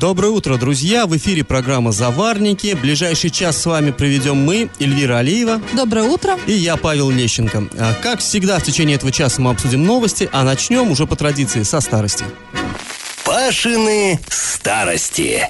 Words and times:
Доброе 0.00 0.28
утро, 0.28 0.56
друзья! 0.56 1.06
В 1.06 1.14
эфире 1.18 1.44
программа 1.44 1.92
«Заварники». 1.92 2.72
Ближайший 2.72 3.28
час 3.28 3.60
с 3.60 3.66
вами 3.66 3.90
проведем 3.90 4.36
мы, 4.36 4.70
Эльвира 4.78 5.18
Алиева. 5.18 5.60
Доброе 5.74 6.08
утро. 6.08 6.38
И 6.46 6.52
я, 6.52 6.78
Павел 6.78 7.10
Лещенко. 7.10 7.68
А, 7.78 7.92
как 8.02 8.20
всегда, 8.20 8.58
в 8.58 8.62
течение 8.62 8.96
этого 8.96 9.12
часа 9.12 9.42
мы 9.42 9.50
обсудим 9.50 9.84
новости, 9.84 10.26
а 10.32 10.42
начнем 10.42 10.90
уже 10.90 11.06
по 11.06 11.16
традиции 11.16 11.64
со 11.64 11.80
старости. 11.80 12.24
Пашины 13.26 14.18
старости. 14.30 15.46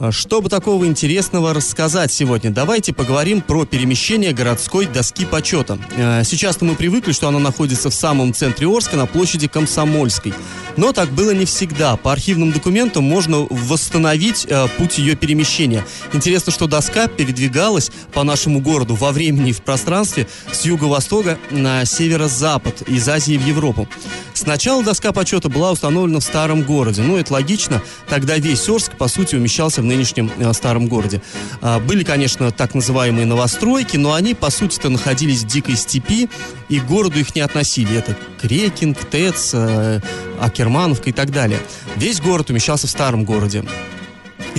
А 0.00 0.12
Чтобы 0.12 0.48
такого 0.48 0.86
интересного 0.86 1.52
рассказать 1.52 2.12
сегодня, 2.12 2.52
давайте 2.52 2.92
поговорим 2.92 3.40
про 3.40 3.64
перемещение 3.64 4.32
городской 4.32 4.86
доски 4.86 5.24
почета. 5.24 5.76
А, 5.96 6.22
сейчас-то 6.22 6.64
мы 6.64 6.76
привыкли, 6.76 7.10
что 7.10 7.26
она 7.26 7.40
находится 7.40 7.90
в 7.90 7.94
самом 7.94 8.32
центре 8.32 8.68
Орска, 8.68 8.96
на 8.96 9.06
площади 9.06 9.48
Комсомольской. 9.48 10.34
Но 10.76 10.92
так 10.92 11.10
было 11.10 11.32
не 11.32 11.46
всегда. 11.46 11.96
По 11.96 12.12
архивным 12.12 12.52
документам 12.52 13.02
можно 13.02 13.38
восстановить 13.50 14.46
э, 14.48 14.68
путь 14.78 14.98
ее 14.98 15.16
перемещения. 15.16 15.84
Интересно, 16.12 16.52
что 16.52 16.68
доска 16.68 17.08
передвигалась 17.08 17.90
по 18.12 18.22
нашему 18.22 18.60
городу 18.60 18.94
во 18.94 19.10
времени 19.10 19.50
и 19.50 19.52
в 19.52 19.62
пространстве 19.62 20.28
с 20.52 20.64
юго-востока 20.64 21.38
на 21.50 21.84
северо-запад, 21.84 22.82
из 22.82 23.08
Азии 23.08 23.36
в 23.36 23.44
Европу. 23.44 23.88
Сначала 24.38 24.84
доска 24.84 25.12
почета 25.12 25.48
была 25.48 25.72
установлена 25.72 26.20
в 26.20 26.24
старом 26.24 26.62
городе. 26.62 27.02
Ну, 27.02 27.16
это 27.16 27.32
логично. 27.32 27.82
Тогда 28.08 28.36
весь 28.36 28.68
Орск, 28.68 28.92
по 28.92 29.08
сути, 29.08 29.34
умещался 29.34 29.82
в 29.82 29.84
нынешнем 29.84 30.30
э, 30.38 30.52
старом 30.52 30.86
городе. 30.86 31.20
А, 31.60 31.80
были, 31.80 32.04
конечно, 32.04 32.52
так 32.52 32.72
называемые 32.72 33.26
новостройки, 33.26 33.96
но 33.96 34.12
они, 34.12 34.34
по 34.34 34.50
сути-то, 34.50 34.90
находились 34.90 35.42
в 35.42 35.48
дикой 35.48 35.74
степи, 35.74 36.28
и 36.68 36.78
к 36.78 36.86
городу 36.86 37.18
их 37.18 37.34
не 37.34 37.40
относили. 37.40 37.98
Это 37.98 38.16
Крекинг, 38.40 39.10
Тец, 39.10 39.50
э, 39.54 40.00
Акермановка 40.40 41.10
и 41.10 41.12
так 41.12 41.32
далее. 41.32 41.58
Весь 41.96 42.20
город 42.20 42.50
умещался 42.50 42.86
в 42.86 42.90
старом 42.90 43.24
городе. 43.24 43.64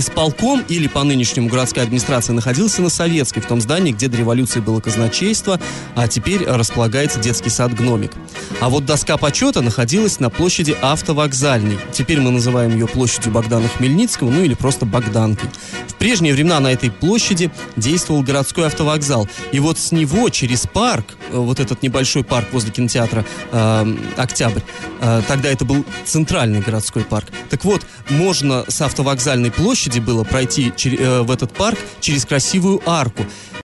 Исполком 0.00 0.64
или 0.66 0.86
по 0.88 1.04
нынешнему 1.04 1.50
городская 1.50 1.84
администрация 1.84 2.32
находился 2.32 2.80
на 2.80 2.88
Советской, 2.88 3.40
в 3.40 3.46
том 3.46 3.60
здании, 3.60 3.92
где 3.92 4.08
до 4.08 4.16
революции 4.16 4.60
было 4.60 4.80
казначейство, 4.80 5.60
а 5.94 6.08
теперь 6.08 6.42
располагается 6.46 7.20
детский 7.20 7.50
сад 7.50 7.74
«Гномик». 7.74 8.12
А 8.60 8.70
вот 8.70 8.86
доска 8.86 9.18
почета 9.18 9.60
находилась 9.60 10.18
на 10.18 10.30
площади 10.30 10.74
Автовокзальной. 10.80 11.78
Теперь 11.92 12.18
мы 12.20 12.30
называем 12.30 12.72
ее 12.72 12.86
площадью 12.86 13.32
Богдана 13.32 13.68
Хмельницкого, 13.68 14.30
ну 14.30 14.42
или 14.42 14.54
просто 14.54 14.86
Богданкой. 14.86 15.50
В 15.86 15.94
прежние 15.96 16.32
времена 16.32 16.60
на 16.60 16.72
этой 16.72 16.90
площади 16.90 17.50
действовал 17.76 18.22
городской 18.22 18.68
автовокзал. 18.68 19.28
И 19.52 19.60
вот 19.60 19.78
с 19.78 19.92
него 19.92 20.30
через 20.30 20.66
парк, 20.66 21.16
э, 21.30 21.36
вот 21.36 21.60
этот 21.60 21.82
небольшой 21.82 22.24
парк 22.24 22.48
возле 22.52 22.70
кинотеатра 22.70 23.26
э, 23.52 23.96
«Октябрь», 24.16 24.62
э, 25.02 25.22
тогда 25.28 25.50
это 25.50 25.66
был 25.66 25.84
центральный 26.06 26.60
городской 26.60 27.04
парк. 27.04 27.26
Так 27.50 27.66
вот, 27.66 27.82
можно 28.08 28.64
с 28.66 28.80
автовокзальной 28.80 29.50
площади 29.50 29.89
площади 29.90 30.00
было 30.00 30.24
пройти 30.24 30.72
э, 30.84 31.22
в 31.22 31.30
этот 31.30 31.52
парк 31.52 31.78
через 32.00 32.24
красивую 32.24 32.80
арку 32.86 33.24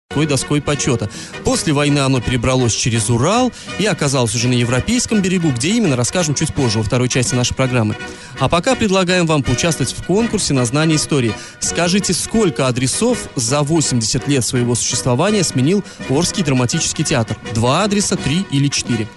такой 0.09 0.27
доской 0.27 0.63
почета. 0.63 1.11
После 1.43 1.73
войны 1.73 1.99
оно 1.99 2.21
перебралось 2.21 2.73
через 2.73 3.11
Урал 3.11 3.51
и 3.81 3.87
оказалось 3.87 4.33
уже 4.37 4.47
на 4.47 4.53
европейском 4.53 5.21
берегу, 5.21 5.51
где 5.51 5.71
именно 5.71 5.97
расскажем 5.97 6.37
чуть 6.37 6.55
позже, 6.55 6.79
во 6.79 6.85
второй 6.85 7.09
части 7.09 7.35
нашей 7.35 7.57
программы. 7.57 7.97
А 8.39 8.49
пока 8.49 8.77
предлагаем 8.77 9.27
вам 9.27 9.43
поучаствовать 9.43 9.93
в 9.93 10.05
конкурсе 10.05 10.55
на 10.55 10.65
знание 10.67 10.99
истории. 10.99 11.35
Скажите, 11.59 12.15
сколько 12.15 12.69
адресов 12.69 13.19
за 13.35 13.63
80 13.63 14.29
лет 14.29 14.45
своего 14.45 14.77
существования 14.77 15.43
сменил 15.43 15.83
Орский 16.09 16.45
драматический 16.45 17.03
театр? 17.03 17.37
Два 17.53 17.83
адреса, 17.83 18.15
три 18.15 18.47
или 18.53 18.69
четыре? 18.69 19.09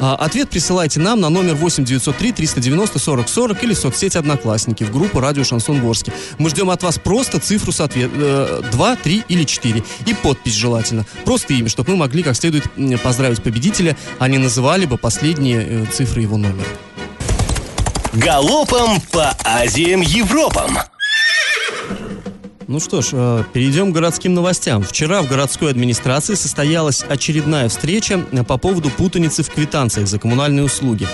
А, 0.00 0.16
ответ 0.16 0.50
присылайте 0.50 1.00
нам 1.00 1.20
на 1.20 1.28
номер 1.28 1.54
8 1.54 1.84
903 1.84 2.32
390 2.32 2.98
40 2.98 3.28
40 3.28 3.64
или 3.64 3.74
в 3.74 3.78
соцсети 3.78 4.16
«Одноклассники» 4.16 4.84
в 4.84 4.92
группу 4.92 5.20
«Радио 5.20 5.44
Шансон 5.44 5.80
Ворске». 5.80 6.12
Мы 6.38 6.50
ждем 6.50 6.70
от 6.70 6.82
вас 6.82 6.98
просто 6.98 7.38
цифру 7.38 7.72
с 7.72 7.80
ответ, 7.80 8.10
э, 8.14 8.62
2, 8.70 8.96
3 8.96 9.24
или 9.28 9.44
4. 9.44 9.82
И 10.06 10.14
подпись 10.14 10.54
желательно. 10.54 11.06
Просто 11.24 11.54
имя, 11.54 11.68
чтобы 11.68 11.92
мы 11.92 11.96
могли 11.96 12.22
как 12.22 12.36
следует 12.36 12.64
поздравить 13.02 13.42
победителя, 13.42 13.96
а 14.18 14.28
не 14.28 14.38
называли 14.38 14.86
бы 14.86 14.98
последние 14.98 15.62
э, 15.62 15.86
цифры 15.92 16.22
его 16.22 16.36
номера. 16.36 16.66
Галопом 18.12 19.00
по 19.12 19.36
Азиям 19.44 20.00
Европам! 20.00 20.78
Ну 22.66 22.80
что 22.80 23.02
ж, 23.02 23.08
э, 23.12 23.44
перейдем 23.52 23.92
к 23.92 23.94
городским 23.94 24.32
новостям. 24.32 24.82
Вчера 24.82 25.22
в 25.22 25.28
городской 25.28 25.70
администрации 25.70 26.34
состоялась 26.34 27.04
очередная 27.06 27.68
встреча 27.68 28.24
э, 28.32 28.42
по 28.42 28.56
поводу 28.56 28.90
путаницы 28.90 29.42
в 29.42 29.50
квитанциях 29.50 30.08
за 30.08 30.18
коммунальные 30.18 30.64
услуги. 30.64 31.06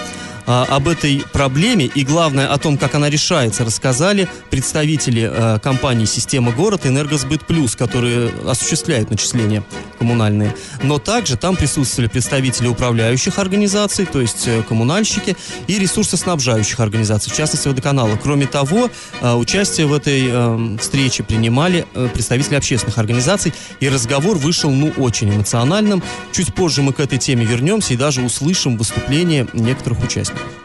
А, 0.47 0.67
об 0.69 0.89
этой 0.89 1.23
проблеме 1.33 1.87
и, 1.87 2.05
главное, 2.05 2.49
о 2.49 2.59
том, 2.59 2.79
как 2.79 2.95
она 2.95 3.11
решается, 3.11 3.65
рассказали 3.65 4.29
представители 4.49 5.31
э, 5.33 5.59
компании 5.61 6.07
«Система 6.07 6.53
город» 6.53 6.87
«Энергосбыт 6.87 7.47
Плюс», 7.47 7.77
которые 7.77 8.31
осуществляют 8.47 9.11
начисления 9.11 9.65
коммунальные. 10.01 10.57
Но 10.83 10.99
также 10.99 11.37
там 11.37 11.57
присутствовали 11.57 12.09
представители 12.09 12.67
управляющих 12.67 13.39
организаций, 13.39 14.07
то 14.07 14.21
есть 14.21 14.49
э, 14.49 14.63
коммунальщики, 14.63 15.37
и 15.67 15.79
ресурсоснабжающих 15.79 16.81
организаций, 16.81 17.31
в 17.31 17.37
частности, 17.37 17.69
водоканала. 17.69 18.19
Кроме 18.21 18.47
того, 18.47 18.91
э, 19.21 19.35
участие 19.35 19.87
в 19.87 19.93
этой 19.93 20.29
э, 20.29 20.79
встрече 20.81 21.23
принимали 21.23 21.87
э, 21.95 22.09
представители 22.13 22.55
общественных 22.55 22.97
организаций, 22.99 23.53
и 23.79 23.89
разговор 23.89 24.39
вышел, 24.39 24.71
ну, 24.71 24.91
очень 24.97 25.31
эмоциональным. 25.31 26.03
Чуть 26.33 26.55
позже 26.55 26.83
мы 26.83 26.95
к 26.95 27.01
этой 27.01 27.19
теме 27.19 27.45
вернемся 27.45 27.93
и 27.93 27.97
даже 27.97 28.23
услышим 28.23 28.79
выступление 28.79 29.47
некоторых 29.53 30.03
участников. 30.03 30.60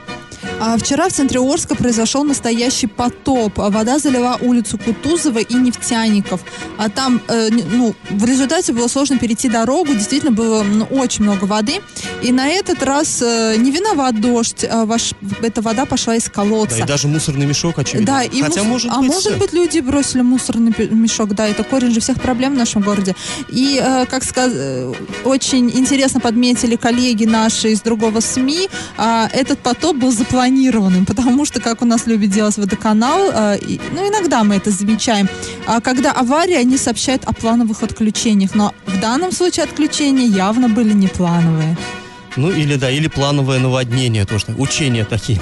А 0.60 0.78
вчера 0.78 1.10
в 1.10 1.14
центре 1.14 1.40
Орска 1.40 1.76
произошел 1.76 2.24
настоящий 2.24 2.88
потоп. 2.88 3.58
Вода 3.58 4.00
залила 4.00 4.38
улицу 4.42 4.78
Кутузова 4.78 5.40
и 5.40 5.54
Нефтяников. 5.54 6.42
А 6.78 6.90
там, 6.90 7.22
э, 7.28 7.50
ну, 7.50 7.94
в 8.10 8.26
результате 8.26 8.74
было 8.74 8.88
сложно 8.88 9.18
перейти 9.18 9.50
дорогу. 9.50 9.94
Действительно 9.94 10.32
было 10.32 10.64
ну, 10.64 10.86
очень 10.86 11.24
много 11.24 11.46
воды. 11.46 11.82
И 12.22 12.32
на 12.32 12.48
этот 12.48 12.82
раз 12.84 13.22
э, 13.22 13.56
не 13.58 13.72
виноват 13.72 14.20
дождь. 14.20 14.66
А 14.70 14.86
ваш, 14.86 15.14
эта 15.42 15.62
вода 15.62 15.86
пошла 15.86 16.16
из 16.16 16.30
колодца. 16.30 16.78
Да, 16.78 16.84
и 16.84 16.88
даже 16.88 17.08
мусорный 17.08 17.46
мешок, 17.46 17.78
очевидно. 17.80 18.06
Да, 18.06 18.24
и 18.24 18.42
Хотя, 18.42 18.64
мус... 18.64 18.84
может 18.84 18.92
а 18.92 19.00
быть, 19.00 19.10
может 19.10 19.32
все. 19.32 19.38
быть, 19.38 19.54
люди 19.54 19.80
бросили 19.80 20.22
мусорный 20.22 20.74
мешок. 20.90 21.34
Да, 21.34 21.48
это 21.48 21.64
корень 21.64 21.92
же 21.92 22.00
всех 22.00 22.22
проблем 22.22 22.54
в 22.56 22.58
нашем 22.58 22.82
городе. 22.82 23.16
И, 23.50 23.80
э, 23.82 24.06
как 24.06 24.24
сказать, 24.24 24.96
очень 25.24 25.70
интересно 25.70 26.20
подметили 26.20 26.76
коллеги 26.76 27.26
наши 27.26 27.70
из 27.72 27.82
другого 27.82 28.20
СМИ, 28.20 28.70
а, 28.98 29.30
этот 29.32 29.60
потоп 29.60 29.98
был 29.98 30.12
запланированным, 30.46 31.06
потому 31.06 31.46
что, 31.46 31.60
как 31.60 31.82
у 31.82 31.86
нас 31.86 32.08
любит 32.08 32.30
делать 32.30 32.58
водоканал, 32.58 33.32
а, 33.34 33.56
и- 33.56 33.80
ну, 33.94 34.08
иногда 34.08 34.44
мы 34.44 34.56
это 34.56 34.72
замечаем, 34.72 35.28
а, 35.68 35.80
когда 35.82 36.12
авария, 36.12 36.60
они 36.60 36.78
сообщают 36.78 37.24
о 37.26 37.34
плановых 37.34 37.84
отключениях, 37.84 38.56
но 38.56 38.74
в 38.86 39.00
данном 39.00 39.32
случае 39.32 39.64
отключения 39.66 40.28
явно 40.28 40.70
были 40.70 40.94
не 40.94 41.08
плановые. 41.08 41.78
Ну 42.38 42.52
или 42.52 42.76
да, 42.76 42.90
или 42.92 43.08
плановое 43.08 43.60
наводнение 43.60 44.26
тоже, 44.26 44.46
учения 44.58 45.06
такие. 45.06 45.40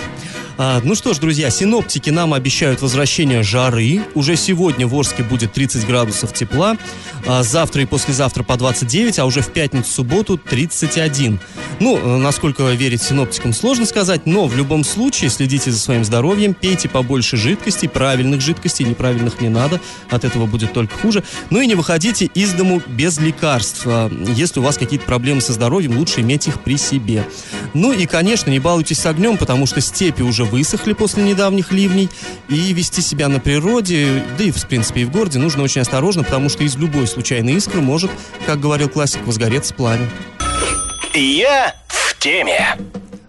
А, 0.58 0.82
ну 0.84 0.94
что 0.94 1.14
ж, 1.14 1.18
друзья, 1.18 1.50
синоптики 1.50 2.12
нам 2.12 2.34
обещают 2.34 2.82
возвращение 2.82 3.42
жары. 3.42 4.02
Уже 4.14 4.36
сегодня 4.36 4.88
в 4.88 4.94
Орске 4.94 5.24
будет 5.24 5.52
30 5.54 5.88
градусов 5.88 6.32
тепла. 6.34 6.78
А, 7.26 7.42
завтра 7.42 7.82
и 7.82 7.86
послезавтра 7.86 8.44
по 8.44 8.56
29, 8.56 9.18
а 9.20 9.26
уже 9.26 9.42
в 9.42 9.50
пятницу, 9.50 9.92
субботу 9.92 10.38
31. 10.38 11.40
Ну, 11.80 11.98
э, 11.98 12.18
насколько 12.18 12.64
верить 12.72 13.02
синоптикам, 13.02 13.54
сложно 13.54 13.86
сказать, 13.86 14.26
но 14.26 14.46
в 14.46 14.56
любом 14.56 14.84
случае 14.84 15.32
следите 15.32 15.72
за 15.72 15.80
своим 15.80 16.04
здоровьем, 16.04 16.54
пейте 16.54 16.88
побольше 16.88 17.36
жидкостей, 17.36 17.90
правильных 17.90 18.42
жидкостей, 18.42 18.86
неправильных 18.86 19.42
не 19.42 19.50
надо, 19.50 19.82
от 20.10 20.24
этого 20.24 20.46
будет 20.46 20.74
только 20.74 20.96
хуже. 20.98 21.24
Ну 21.50 21.62
и 21.62 21.68
не 21.68 21.76
выходите 21.76 22.26
из 22.26 22.54
дому 22.54 22.82
без 22.88 23.18
лекарств. 23.20 23.84
А, 23.86 24.12
Если 24.36 24.60
у 24.60 24.64
вас 24.64 24.78
какие-то 24.78 25.06
проблемы 25.06 25.42
со 25.42 25.54
здоровьем, 25.54 25.98
лучше 25.98 26.22
иметь 26.22 26.48
их 26.48 26.62
при 26.62 26.78
себе. 26.78 27.26
Ну 27.74 27.92
и, 27.92 28.06
конечно, 28.06 28.52
не 28.52 28.60
балуйтесь 28.60 29.00
с 29.00 29.06
огнем, 29.08 29.38
потому 29.38 29.66
что 29.66 29.82
степи 29.82 30.22
уже 30.22 30.43
высохли 30.44 30.94
после 30.94 31.24
недавних 31.24 31.72
ливней, 31.72 32.10
и 32.50 32.74
вести 32.74 33.02
себя 33.02 33.28
на 33.30 33.40
природе, 33.40 34.24
да 34.38 34.44
и, 34.44 34.52
в 34.52 34.68
принципе, 34.68 35.02
и 35.02 35.06
в 35.06 35.12
городе 35.12 35.40
нужно 35.40 35.64
очень 35.64 35.82
осторожно, 35.82 36.24
потому 36.24 36.50
что 36.50 36.64
из 36.64 36.76
любой 36.76 37.08
случайной 37.08 37.54
искры 37.54 37.82
может, 37.82 38.12
как 38.46 38.60
говорил 38.60 38.90
классик, 38.90 39.26
возгореться 39.26 39.74
пламя. 39.74 40.10
Я 41.14 41.76
в 41.88 42.18
теме. 42.20 42.78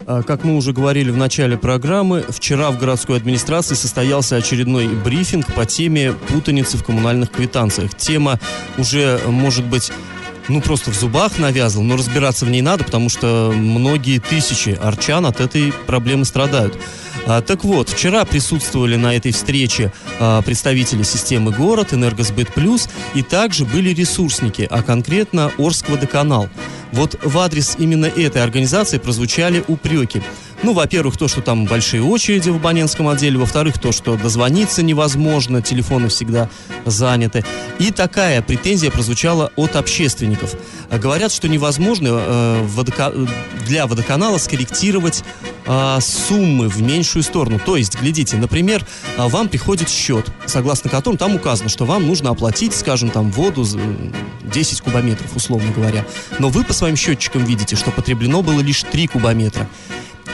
А, 0.07 0.23
Как 0.23 0.45
мы 0.45 0.57
уже 0.57 0.73
говорили 0.73 1.11
в 1.11 1.17
начале 1.17 1.57
программы, 1.57 2.25
вчера 2.29 2.71
в 2.71 2.79
городской 2.79 3.17
администрации 3.17 3.75
состоялся 3.75 4.37
очередной 4.37 4.89
брифинг 4.89 5.53
по 5.55 5.65
теме 5.65 6.13
путаницы 6.13 6.77
в 6.77 6.85
коммунальных 6.85 7.31
квитанциях. 7.31 7.95
Тема 7.95 8.39
уже, 8.77 9.21
может 9.27 9.65
быть, 9.65 9.93
ну, 10.49 10.61
просто 10.61 10.91
в 10.91 10.95
зубах 10.95 11.39
навязал, 11.39 11.83
но 11.83 11.97
разбираться 11.97 12.45
в 12.45 12.51
ней 12.51 12.61
надо, 12.61 12.85
потому 12.85 13.09
что 13.09 13.53
многие 13.55 14.19
тысячи 14.19 14.71
арчан 14.71 15.25
от 15.25 15.41
этой 15.41 15.73
проблемы 15.87 16.25
страдают. 16.25 16.79
А, 17.27 17.41
так 17.41 17.65
вот, 17.65 17.89
вчера 17.89 18.25
присутствовали 18.25 18.97
на 18.97 19.17
этой 19.17 19.33
встрече 19.33 19.93
а, 20.21 20.43
представители 20.43 21.03
системы 21.03 21.53
«Город», 21.53 21.95
«Энергосбыт 21.95 22.53
плюс», 22.53 22.89
и 23.15 23.23
также 23.23 23.65
были 23.65 23.91
ресурсники, 23.91 24.67
а 24.71 24.83
конкретно 24.83 25.51
Орскводоканал. 25.59 26.49
Вот 26.93 27.19
в 27.25 27.39
адрес 27.39 27.77
именно 27.79 28.07
этой 28.07 28.43
организации 28.43 28.99
прозвучали 28.99 29.65
упреки. 29.67 30.23
Ну, 30.63 30.73
во-первых, 30.73 31.17
то, 31.17 31.29
что 31.29 31.41
там 31.41 31.65
большие 31.65 32.03
очереди 32.03 32.51
в 32.51 32.57
абонентском 32.57 33.09
отделе, 33.09 33.37
во-вторых, 33.37 33.79
то, 33.79 33.91
что 33.91 34.17
дозвониться 34.17 34.83
невозможно, 34.83 35.61
телефоны 35.61 36.09
всегда 36.09 36.49
заняты. 36.85 37.45
И 37.79 37.91
такая 37.91 38.43
претензия 38.43 38.91
прозвучала 38.91 39.51
от 39.57 39.77
общественников. 39.77 40.55
Говорят, 40.91 41.33
что 41.33 41.49
невозможно 41.49 42.09
э, 42.13 42.63
водока... 42.65 43.13
для 43.67 43.87
водоканала 43.87 44.39
скорректировать 44.39 45.25
э, 45.67 45.99
суммы 46.01 46.69
в 46.69 46.81
меньшую 46.83 47.23
сторону. 47.23 47.61
То 47.65 47.77
есть, 47.77 47.99
глядите, 47.99 48.37
например, 48.37 48.87
э, 49.17 49.27
вам 49.29 49.49
приходит 49.49 49.89
счет, 49.89 50.27
согласно 50.47 50.91
которому 50.91 51.19
там 51.19 51.35
указано, 51.35 51.69
что 51.69 51.85
вам 51.85 52.07
нужно 52.07 52.31
оплатить, 52.31 52.75
скажем, 52.75 53.11
там 53.11 53.31
воду 53.31 53.67
10 54.43 54.81
кубометров, 54.81 55.35
условно 55.37 55.71
говоря. 55.73 56.05
Но 56.39 56.49
вы 56.49 56.65
по 56.65 56.73
своим 56.73 56.97
счетчикам 56.97 57.45
видите, 57.45 57.77
что 57.77 57.91
потреблено 57.91 58.43
было 58.43 58.61
лишь 58.61 58.83
3 58.83 59.07
кубометра. 59.09 59.69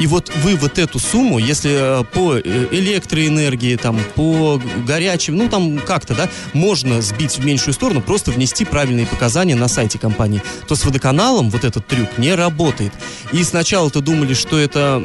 И 0.01 0.07
вот 0.07 0.33
вы 0.43 0.57
вот 0.57 0.79
эту 0.79 0.99
сумму, 0.99 1.39
если 1.39 2.01
э, 2.01 2.05
по 2.05 2.37
э, 2.37 2.41
электроэнергии, 2.71 3.77
там, 3.77 3.99
по 4.15 4.61
горячим, 4.87 5.37
ну 5.37 5.49
там 5.51 5.79
как-то, 5.79 6.15
да, 6.15 6.29
можно 6.55 7.03
сбить 7.03 7.37
в 7.37 7.45
меньшую 7.45 7.75
сторону, 7.75 8.01
просто 8.01 8.31
внести 8.31 8.65
правильные 8.65 9.05
показания 9.05 9.55
на 9.55 9.69
сайте 9.69 9.99
компании, 9.99 10.43
то 10.67 10.75
с 10.75 10.87
водоканалом 10.87 11.51
вот 11.51 11.65
этот 11.65 11.87
трюк 11.87 12.17
не 12.17 12.35
работает. 12.35 12.95
И 13.33 13.45
сначала-то 13.45 14.01
думали, 14.01 14.33
что 14.33 14.59
это, 14.59 15.03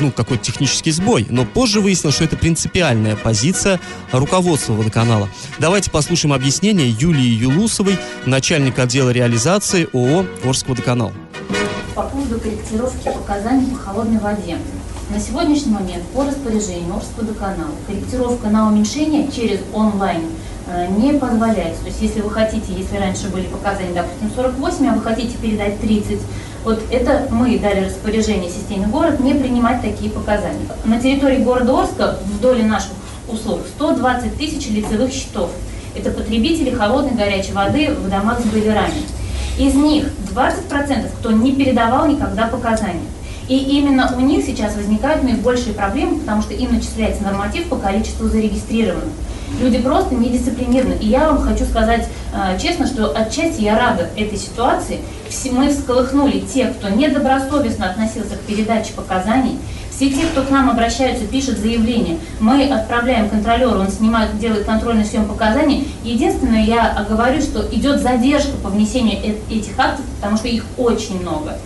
ну, 0.00 0.12
какой-то 0.12 0.44
технический 0.44 0.90
сбой, 0.90 1.26
но 1.30 1.46
позже 1.46 1.80
выяснилось, 1.80 2.16
что 2.16 2.24
это 2.24 2.36
принципиальная 2.36 3.16
позиция 3.16 3.80
руководства 4.12 4.74
водоканала. 4.74 5.30
Давайте 5.58 5.90
послушаем 5.90 6.34
объяснение 6.34 6.90
Юлии 6.90 7.22
Юлусовой, 7.22 7.98
начальника 8.26 8.82
отдела 8.82 9.08
реализации 9.08 9.88
ООО 9.94 10.26
«Орск-водоканал» 10.44 11.14
по 11.96 12.02
поводу 12.02 12.38
корректировки 12.38 13.08
показаний 13.08 13.68
по 13.68 13.78
холодной 13.78 14.18
воде. 14.18 14.58
На 15.08 15.18
сегодняшний 15.18 15.72
момент 15.72 16.04
по 16.14 16.24
распоряжению 16.24 16.94
Орскводоканала 16.94 17.70
корректировка 17.86 18.48
на 18.48 18.68
уменьшение 18.68 19.30
через 19.32 19.60
онлайн 19.72 20.24
э, 20.66 20.88
не 20.88 21.14
позволяется. 21.14 21.80
То 21.80 21.88
есть 21.88 22.02
если 22.02 22.20
вы 22.20 22.30
хотите, 22.30 22.74
если 22.76 22.98
раньше 22.98 23.28
были 23.28 23.46
показания, 23.46 23.94
допустим, 23.94 24.30
48, 24.36 24.88
а 24.88 24.92
вы 24.92 25.00
хотите 25.00 25.38
передать 25.38 25.80
30, 25.80 26.18
вот 26.64 26.82
это 26.90 27.28
мы 27.30 27.58
дали 27.58 27.86
распоряжение 27.86 28.50
системе 28.50 28.88
город 28.88 29.20
не 29.20 29.32
принимать 29.32 29.80
такие 29.80 30.10
показания. 30.10 30.68
На 30.84 31.00
территории 31.00 31.38
города 31.38 31.80
Орска 31.80 32.18
в 32.26 32.40
доле 32.40 32.64
наших 32.64 32.92
услуг 33.26 33.60
120 33.76 34.36
тысяч 34.36 34.68
лицевых 34.68 35.12
счетов. 35.12 35.50
Это 35.94 36.10
потребители 36.10 36.74
холодной 36.74 37.14
горячей 37.14 37.52
воды 37.52 37.90
в 37.94 38.10
домах 38.10 38.40
с 38.40 38.44
бойлерами. 38.44 39.02
Из 39.58 39.74
них 39.74 40.06
20% 40.34 41.10
кто 41.18 41.30
не 41.30 41.52
передавал 41.52 42.06
никогда 42.06 42.46
показания. 42.46 43.08
И 43.48 43.56
именно 43.56 44.12
у 44.16 44.20
них 44.20 44.44
сейчас 44.44 44.74
возникают 44.74 45.22
наибольшие 45.22 45.72
проблемы, 45.72 46.18
потому 46.18 46.42
что 46.42 46.52
им 46.52 46.74
начисляется 46.74 47.22
норматив 47.22 47.68
по 47.68 47.76
количеству 47.76 48.28
зарегистрированных. 48.28 49.14
Люди 49.60 49.78
просто 49.78 50.14
недисциплинированы. 50.16 50.98
И 51.00 51.06
я 51.06 51.30
вам 51.30 51.40
хочу 51.40 51.64
сказать 51.64 52.08
э, 52.34 52.58
честно, 52.58 52.86
что 52.86 53.16
отчасти 53.16 53.62
я 53.62 53.78
рада 53.78 54.10
этой 54.16 54.36
ситуации. 54.36 55.00
Мы 55.52 55.70
всколыхнули 55.70 56.40
тех, 56.40 56.76
кто 56.76 56.88
недобросовестно 56.88 57.90
относился 57.90 58.34
к 58.34 58.40
передаче 58.40 58.92
показаний, 58.94 59.58
все 59.96 60.10
те, 60.10 60.26
кто 60.26 60.42
к 60.42 60.50
нам 60.50 60.68
обращаются, 60.68 61.26
пишет 61.26 61.58
заявление, 61.58 62.18
мы 62.38 62.68
отправляем 62.68 63.30
контролеру, 63.30 63.80
он 63.80 63.88
снимает, 63.88 64.38
делает 64.38 64.66
контрольный 64.66 65.06
съем 65.06 65.24
показаний. 65.24 65.88
Единственное, 66.04 66.64
я 66.64 67.06
говорю, 67.08 67.40
что 67.40 67.66
идет 67.74 68.02
задержка 68.02 68.52
по 68.62 68.68
внесению 68.68 69.34
этих 69.50 69.78
актов, 69.78 70.04
потому 70.16 70.36
что 70.36 70.48
их 70.48 70.66
очень 70.76 71.20
много. 71.20 71.58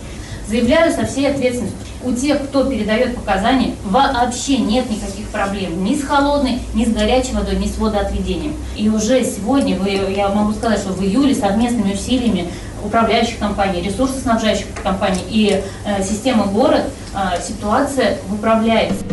Заявляю 0.47 0.93
со 0.93 1.05
всей 1.05 1.29
ответственностью. 1.29 1.77
У 2.03 2.13
тех, 2.13 2.41
кто 2.43 2.63
передает 2.63 3.15
показания, 3.15 3.75
вообще 3.85 4.57
нет 4.57 4.89
никаких 4.89 5.27
проблем 5.27 5.83
ни 5.83 5.95
с 5.95 6.03
холодной, 6.03 6.59
ни 6.73 6.83
с 6.83 6.89
горячей 6.89 7.33
водой, 7.33 7.57
ни 7.57 7.67
с 7.67 7.77
водоотведением. 7.77 8.55
И 8.75 8.89
уже 8.89 9.23
сегодня, 9.23 9.77
вы, 9.77 9.89
я 10.15 10.29
могу 10.29 10.51
сказать, 10.53 10.79
что 10.79 10.93
в 10.93 11.03
июле 11.03 11.35
совместными 11.35 11.93
усилиями 11.93 12.49
управляющих 12.83 13.39
компаний, 13.39 13.81
ресурсоснабжающих 13.81 14.67
компаний 14.83 15.23
и 15.29 15.63
э, 15.85 16.03
системы 16.03 16.45
город 16.45 16.83
э, 17.13 17.41
ситуация 17.41 18.17
выправляется. 18.29 19.03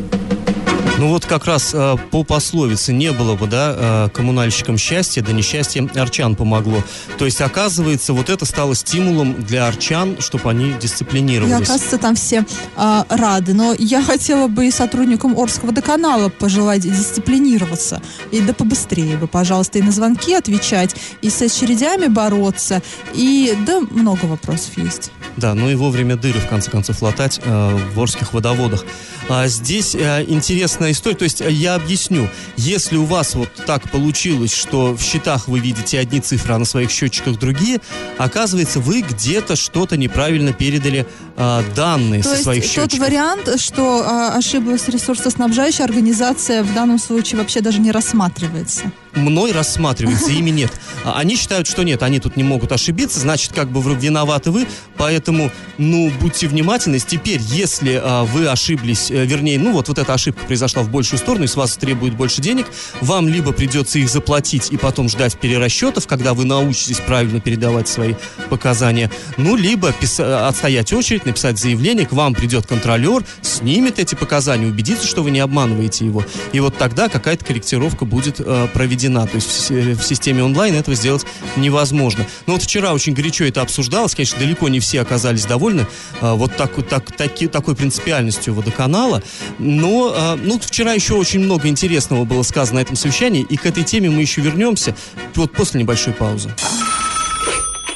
Ну 0.98 1.10
вот 1.10 1.26
как 1.26 1.44
раз 1.44 1.70
э, 1.74 1.96
по 2.10 2.24
пословице 2.24 2.92
не 2.92 3.12
было 3.12 3.36
бы, 3.36 3.46
да, 3.46 4.06
э, 4.06 4.08
коммунальщикам 4.12 4.76
счастья, 4.76 5.22
да 5.22 5.30
несчастье 5.30 5.88
арчан 5.94 6.34
помогло. 6.34 6.82
То 7.18 7.24
есть, 7.24 7.40
оказывается, 7.40 8.12
вот 8.12 8.28
это 8.28 8.44
стало 8.44 8.74
стимулом 8.74 9.44
для 9.44 9.68
арчан, 9.68 10.16
чтобы 10.18 10.50
они 10.50 10.72
дисциплинировались. 10.72 11.52
И 11.52 11.62
оказывается, 11.62 11.98
там 11.98 12.16
все 12.16 12.44
э, 12.76 13.02
рады. 13.10 13.54
Но 13.54 13.76
я 13.78 14.02
хотела 14.02 14.48
бы 14.48 14.66
и 14.66 14.72
сотрудникам 14.72 15.38
Орского 15.38 15.70
доканала 15.70 16.30
пожелать 16.30 16.80
дисциплинироваться. 16.82 18.02
И 18.32 18.40
да 18.40 18.52
побыстрее 18.52 19.16
бы, 19.18 19.28
пожалуйста, 19.28 19.78
и 19.78 19.82
на 19.82 19.92
звонки 19.92 20.34
отвечать, 20.34 20.96
и 21.22 21.30
с 21.30 21.40
очередями 21.40 22.08
бороться. 22.08 22.82
И 23.14 23.56
да, 23.64 23.78
много 23.92 24.24
вопросов 24.24 24.76
есть. 24.76 25.12
Да, 25.38 25.54
ну 25.54 25.70
и 25.70 25.76
вовремя 25.76 26.16
дыры, 26.16 26.40
в 26.40 26.48
конце 26.48 26.68
концов, 26.68 27.00
латать 27.00 27.40
э, 27.44 27.78
в 27.94 28.00
Орских 28.00 28.32
водоводах. 28.32 28.84
А 29.28 29.46
здесь 29.46 29.94
э, 29.94 30.24
интересная 30.26 30.90
история, 30.90 31.14
то 31.14 31.22
есть 31.22 31.40
э, 31.40 31.50
я 31.50 31.76
объясню. 31.76 32.28
Если 32.56 32.96
у 32.96 33.04
вас 33.04 33.36
вот 33.36 33.48
так 33.64 33.88
получилось, 33.88 34.52
что 34.52 34.96
в 34.96 35.00
счетах 35.00 35.46
вы 35.46 35.60
видите 35.60 35.98
одни 36.00 36.20
цифры, 36.20 36.54
а 36.54 36.58
на 36.58 36.64
своих 36.64 36.90
счетчиках 36.90 37.38
другие, 37.38 37.78
оказывается, 38.16 38.80
вы 38.80 39.02
где-то 39.02 39.54
что-то 39.54 39.96
неправильно 39.96 40.52
передали 40.52 41.06
э, 41.36 41.62
данные 41.76 42.24
то 42.24 42.30
со 42.34 42.42
своих 42.42 42.64
счетчиков. 42.64 42.90
тот 42.90 42.98
вариант, 42.98 43.60
что 43.60 44.02
э, 44.02 44.38
ошиблась 44.38 44.88
ресурсоснабжающая 44.88 45.84
организация, 45.84 46.64
в 46.64 46.74
данном 46.74 46.98
случае 46.98 47.38
вообще 47.38 47.60
даже 47.60 47.78
не 47.78 47.92
рассматривается 47.92 48.90
мной 49.18 49.52
рассматривается, 49.52 50.30
ими 50.30 50.50
нет. 50.50 50.72
А 51.04 51.18
они 51.18 51.36
считают, 51.36 51.66
что 51.66 51.82
нет, 51.82 52.02
они 52.02 52.20
тут 52.20 52.36
не 52.36 52.44
могут 52.44 52.72
ошибиться, 52.72 53.20
значит, 53.20 53.52
как 53.52 53.70
бы 53.70 53.80
виноваты 53.94 54.50
вы, 54.50 54.66
поэтому, 54.96 55.50
ну, 55.78 56.10
будьте 56.20 56.48
внимательны. 56.48 56.98
Теперь, 56.98 57.40
если 57.40 58.00
а, 58.02 58.24
вы 58.24 58.46
ошиблись, 58.46 59.10
э, 59.10 59.24
вернее, 59.24 59.58
ну, 59.58 59.72
вот, 59.72 59.88
вот 59.88 59.98
эта 59.98 60.14
ошибка 60.14 60.44
произошла 60.44 60.82
в 60.82 60.90
большую 60.90 61.18
сторону, 61.18 61.44
и 61.44 61.48
с 61.48 61.56
вас 61.56 61.76
требует 61.76 62.14
больше 62.14 62.40
денег, 62.40 62.66
вам 63.00 63.28
либо 63.28 63.52
придется 63.52 63.98
их 63.98 64.08
заплатить 64.08 64.70
и 64.70 64.76
потом 64.76 65.08
ждать 65.08 65.38
перерасчетов, 65.38 66.06
когда 66.06 66.34
вы 66.34 66.44
научитесь 66.44 66.98
правильно 66.98 67.40
передавать 67.40 67.88
свои 67.88 68.14
показания, 68.50 69.10
ну, 69.36 69.56
либо 69.56 69.90
пис- 69.90 70.20
отстоять 70.20 70.92
очередь, 70.92 71.26
написать 71.26 71.58
заявление, 71.58 72.06
к 72.06 72.12
вам 72.12 72.34
придет 72.34 72.66
контролер, 72.66 73.24
снимет 73.42 73.98
эти 73.98 74.14
показания, 74.14 74.66
убедится, 74.66 75.06
что 75.06 75.22
вы 75.22 75.30
не 75.30 75.40
обманываете 75.40 76.04
его, 76.04 76.24
и 76.52 76.60
вот 76.60 76.76
тогда 76.76 77.08
какая-то 77.08 77.44
корректировка 77.44 78.04
будет 78.04 78.36
э, 78.40 78.68
проведена 78.72 79.07
проведена. 79.08 79.26
То 79.26 79.36
есть 79.36 79.70
в, 79.70 80.02
системе 80.02 80.44
онлайн 80.44 80.74
этого 80.74 80.96
сделать 80.96 81.24
невозможно. 81.56 82.26
Но 82.46 82.54
вот 82.54 82.62
вчера 82.62 82.92
очень 82.92 83.14
горячо 83.14 83.44
это 83.44 83.62
обсуждалось. 83.62 84.14
Конечно, 84.14 84.38
далеко 84.38 84.68
не 84.68 84.80
все 84.80 85.00
оказались 85.00 85.44
довольны 85.44 85.86
а, 86.20 86.34
вот 86.34 86.54
так, 86.56 86.72
так, 86.88 87.12
таки, 87.12 87.46
такой 87.46 87.74
принципиальностью 87.74 88.54
водоканала. 88.54 89.22
Но 89.58 90.12
а, 90.14 90.36
ну, 90.36 90.58
вчера 90.58 90.92
еще 90.92 91.14
очень 91.14 91.40
много 91.40 91.68
интересного 91.68 92.24
было 92.24 92.42
сказано 92.42 92.78
на 92.78 92.82
этом 92.82 92.96
совещании. 92.96 93.46
И 93.48 93.56
к 93.56 93.66
этой 93.66 93.84
теме 93.84 94.10
мы 94.10 94.20
еще 94.20 94.40
вернемся 94.40 94.94
вот 95.34 95.52
после 95.52 95.80
небольшой 95.80 96.12
паузы. 96.12 96.50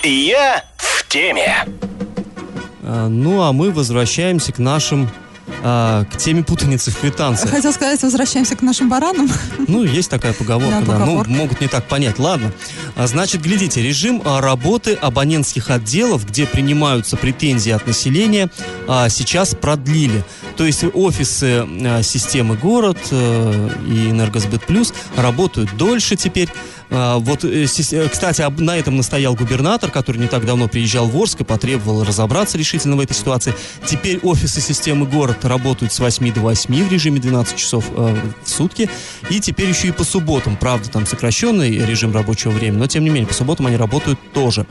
Я 0.02 0.64
в 0.76 1.08
теме. 1.08 1.66
А, 2.82 3.08
ну, 3.08 3.42
а 3.42 3.52
мы 3.52 3.70
возвращаемся 3.70 4.52
к 4.52 4.58
нашим 4.58 5.08
а, 5.62 6.04
к 6.04 6.16
теме 6.16 6.42
путаницы 6.42 6.90
в 6.90 6.98
квитанции. 6.98 7.48
Хотел 7.48 7.72
сказать, 7.72 8.02
возвращаемся 8.02 8.56
к 8.56 8.62
нашим 8.62 8.88
баранам. 8.88 9.30
Ну, 9.68 9.84
есть 9.84 10.10
такая 10.10 10.32
поговорка, 10.32 10.82
да. 10.86 10.98
да. 10.98 11.06
Ну, 11.06 11.24
могут 11.26 11.60
не 11.60 11.68
так 11.68 11.86
понять. 11.88 12.18
Ладно. 12.18 12.52
А, 12.96 13.06
значит, 13.06 13.40
глядите, 13.40 13.82
режим 13.82 14.22
а, 14.24 14.40
работы 14.40 14.94
абонентских 14.94 15.70
отделов, 15.70 16.26
где 16.26 16.46
принимаются 16.46 17.16
претензии 17.16 17.70
от 17.70 17.86
населения, 17.86 18.50
а, 18.88 19.08
сейчас 19.08 19.54
продлили. 19.54 20.24
То 20.56 20.64
есть 20.64 20.84
офисы 20.92 21.66
системы 22.02 22.56
город 22.56 22.98
э, 23.10 23.70
и 23.88 24.10
Энергосбыт 24.10 24.66
Плюс 24.66 24.92
работают 25.16 25.74
дольше 25.76 26.14
теперь. 26.14 26.50
А, 26.94 27.18
вот, 27.18 27.42
э, 27.44 27.64
э, 27.64 28.08
кстати, 28.08 28.44
на 28.60 28.76
этом 28.76 28.96
настоял 28.96 29.34
губернатор, 29.34 29.90
который 29.90 30.18
не 30.18 30.26
так 30.26 30.44
давно 30.44 30.68
приезжал 30.68 31.06
в 31.06 31.16
Орск 31.16 31.40
и 31.40 31.44
потребовал 31.44 32.04
разобраться 32.04 32.58
решительно 32.58 32.96
в 32.96 33.00
этой 33.00 33.14
ситуации. 33.14 33.54
Теперь 33.86 34.18
офисы 34.18 34.60
системы 34.60 35.06
город 35.06 35.44
работают 35.44 35.92
с 35.92 35.98
8 35.98 36.34
до 36.34 36.40
8 36.40 36.88
в 36.88 36.92
режиме 36.92 37.18
12 37.18 37.56
часов 37.56 37.86
э, 37.96 38.14
в 38.44 38.48
сутки. 38.48 38.90
И 39.30 39.40
теперь 39.40 39.70
еще 39.70 39.88
и 39.88 39.92
по 39.92 40.04
субботам. 40.04 40.56
Правда, 40.56 40.90
там 40.90 41.06
сокращенный 41.06 41.78
режим 41.78 42.12
рабочего 42.12 42.50
времени, 42.50 42.78
но 42.78 42.86
тем 42.86 43.04
не 43.04 43.10
менее, 43.10 43.26
по 43.26 43.34
субботам 43.34 43.68
они 43.68 43.76
работают 43.76 44.18
тоже. 44.34 44.66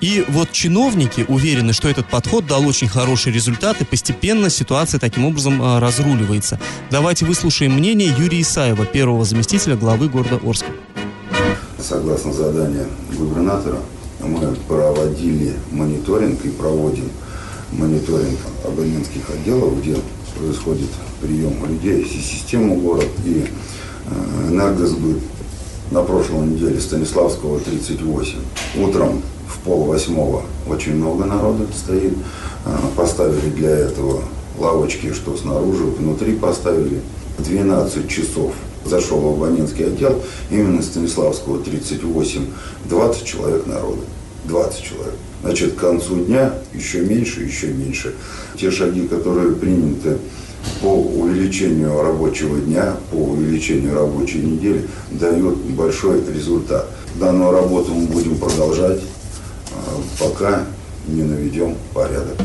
И 0.00 0.24
вот 0.28 0.52
чиновники 0.52 1.24
уверены, 1.26 1.72
что 1.72 1.88
этот 1.88 2.06
подход 2.06 2.46
дал 2.46 2.64
очень 2.68 2.86
хороший 2.86 3.32
результат, 3.32 3.80
и 3.80 3.84
постепенно 3.84 4.48
ситуация 4.48 5.00
таким 5.00 5.24
образом 5.24 5.80
разруливается. 5.80 6.60
Давайте 6.92 7.24
выслушаем 7.24 7.72
мнение 7.72 8.14
Юрия 8.16 8.42
Исаева, 8.42 8.86
первого 8.86 9.24
заместителя 9.24 9.74
главы 9.74 10.08
города 10.08 10.38
Орска. 10.44 10.70
Согласно 11.80 12.32
заданию 12.32 12.86
губернатора, 13.16 13.78
мы 14.20 14.56
проводили 14.66 15.54
мониторинг 15.70 16.44
и 16.44 16.48
проводим 16.48 17.08
мониторинг 17.70 18.38
абонентских 18.66 19.30
отделов, 19.30 19.80
где 19.80 19.96
происходит 20.36 20.88
прием 21.20 21.54
людей, 21.66 22.04
систему 22.04 22.80
город 22.80 23.08
и 23.24 23.44
э, 23.44 24.48
энергосбыт. 24.50 25.18
На 25.90 26.02
прошлой 26.02 26.48
неделе 26.48 26.80
Станиславского 26.80 27.60
38. 27.60 28.38
Утром 28.82 29.22
в 29.48 29.58
пол 29.60 29.84
восьмого 29.84 30.42
очень 30.68 30.96
много 30.96 31.24
народа 31.24 31.64
стоит. 31.74 32.12
Э, 32.66 32.76
поставили 32.96 33.50
для 33.50 33.70
этого 33.70 34.22
лавочки, 34.58 35.12
что 35.12 35.36
снаружи, 35.36 35.84
внутри 35.84 36.34
поставили. 36.34 37.00
12 37.38 38.08
часов 38.08 38.52
зашел 38.88 39.20
в 39.20 39.28
абонентский 39.28 39.86
отдел, 39.86 40.22
именно 40.50 40.82
Станиславского 40.82 41.62
38, 41.62 42.46
20 42.88 43.24
человек 43.24 43.66
народа. 43.66 44.02
20 44.44 44.82
человек. 44.82 45.14
Значит, 45.42 45.74
к 45.74 45.78
концу 45.78 46.24
дня 46.24 46.54
еще 46.74 47.00
меньше, 47.00 47.42
еще 47.42 47.68
меньше. 47.68 48.14
Те 48.56 48.70
шаги, 48.70 49.06
которые 49.06 49.54
приняты 49.54 50.18
по 50.80 50.94
увеличению 50.94 52.02
рабочего 52.02 52.58
дня, 52.58 52.96
по 53.10 53.16
увеличению 53.16 53.94
рабочей 53.94 54.38
недели, 54.38 54.88
дают 55.10 55.56
большой 55.58 56.22
результат. 56.32 56.88
Данную 57.20 57.52
работу 57.52 57.94
мы 57.94 58.06
будем 58.06 58.36
продолжать, 58.36 59.00
а, 59.72 60.00
пока 60.18 60.64
не 61.06 61.22
наведем 61.22 61.76
порядок. 61.94 62.36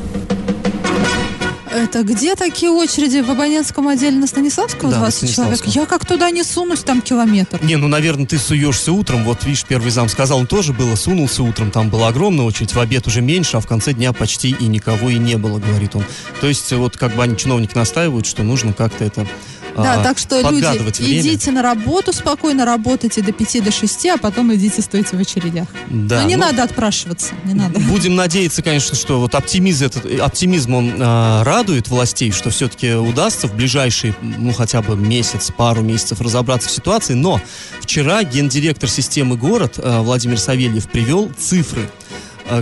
Это 1.84 2.04
где 2.04 2.36
такие 2.36 2.72
очереди 2.72 3.20
в 3.20 3.30
абонентском 3.30 3.90
отделе 3.90 4.16
на 4.16 4.26
Станиславского 4.26 4.90
Да, 4.90 5.00
на 5.00 5.04
20 5.04 5.20
человек? 5.20 5.58
Станиславского. 5.58 5.82
Я 5.82 5.86
как 5.86 6.06
туда 6.06 6.32
не 6.32 6.44
сунусь, 6.44 6.80
там 6.80 7.02
километр. 7.02 7.60
Не, 7.62 7.76
ну, 7.76 7.90
наверное, 7.90 8.26
ты 8.26 8.38
суешься 8.38 8.94
утром. 8.94 9.26
Вот, 9.26 9.44
видишь, 9.44 9.66
первый 9.66 9.92
зам 9.92 10.08
сказал, 10.08 10.40
он 10.40 10.48
тоже 10.48 10.72
было, 10.72 10.96
сунулся 10.96 11.44
утром. 11.44 11.72
Там 11.72 11.90
была 11.90 12.08
огромная 12.08 12.46
очередь, 12.46 12.74
в 12.74 12.80
обед 12.80 13.06
уже 13.08 13.22
меньше, 13.22 13.58
а 13.58 13.60
в 13.60 13.68
конце 13.68 13.92
дня 13.92 14.14
почти 14.14 14.52
и 14.52 14.68
никого 14.68 15.10
и 15.10 15.18
не 15.18 15.36
было, 15.36 15.60
говорит 15.60 15.94
он. 15.98 16.06
То 16.40 16.48
есть, 16.48 16.72
вот 16.72 16.96
как 16.96 17.16
бы 17.16 17.24
они, 17.24 17.36
чиновники, 17.36 17.76
настаивают, 17.76 18.28
что 18.28 18.44
нужно 18.44 18.72
как-то 18.72 19.04
это 19.04 19.28
Да, 19.76 20.00
а, 20.00 20.04
так 20.04 20.18
что 20.18 20.40
люди, 20.42 20.66
время. 20.66 21.22
идите 21.22 21.52
на 21.52 21.62
работу 21.62 22.14
спокойно, 22.14 22.66
работайте 22.66 23.22
до 23.22 23.32
5 23.32 23.64
до 23.64 23.72
6, 23.72 24.06
а 24.08 24.18
потом 24.18 24.54
идите 24.54 24.82
стойте 24.82 25.18
в 25.18 25.20
очередях. 25.20 25.68
Да, 25.90 26.22
Но 26.22 26.28
не 26.28 26.36
ну, 26.36 26.44
надо 26.44 26.64
отпрашиваться, 26.64 27.34
не 27.46 27.54
надо. 27.54 27.80
Будем 27.80 28.16
надеяться, 28.16 28.62
конечно, 28.62 28.96
что 28.96 29.20
вот 29.20 29.36
оптимизм, 29.36 29.86
этот, 29.86 30.06
э, 30.06 30.18
оптимизм 30.18 30.74
он 30.76 30.94
а, 31.00 31.44
радует 31.44 31.88
властей, 31.88 32.32
что 32.32 32.50
все-таки 32.50 32.94
удастся 32.94 33.48
в 33.48 33.56
ближайший, 33.56 34.14
ну, 34.22 34.54
хотя 34.54 34.82
бы 34.82 34.96
месяц, 34.96 35.52
пару 35.56 35.82
месяцев 35.82 36.22
разобраться 36.22 36.70
в 36.70 36.72
ситуации. 36.72 37.14
Но 37.14 37.42
вчера 37.82 38.24
гендиректор 38.24 38.90
системы 38.90 39.38
город 39.38 39.76
а, 39.78 40.02
Владимир 40.02 40.40
Савельев 40.40 40.88
привел 40.88 41.32
цифры 41.38 41.90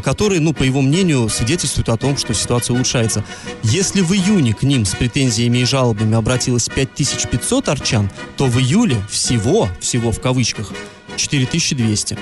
которые, 0.03 0.39
ну, 0.41 0.53
по 0.53 0.63
его 0.63 0.81
мнению, 0.81 1.29
свидетельствуют 1.29 1.89
о 1.89 1.97
том, 1.97 2.17
что 2.17 2.33
ситуация 2.33 2.73
улучшается. 2.73 3.23
Если 3.63 4.01
в 4.01 4.13
июне 4.13 4.53
к 4.53 4.63
ним 4.63 4.85
с 4.85 4.95
претензиями 4.95 5.59
и 5.59 5.65
жалобами 5.65 6.15
обратилось 6.15 6.69
5500 6.69 7.69
арчан, 7.69 8.09
то 8.37 8.45
в 8.45 8.59
июле 8.59 8.97
всего, 9.09 9.69
всего 9.79 10.11
в 10.11 10.21
кавычках, 10.21 10.71
4200. 11.15 12.17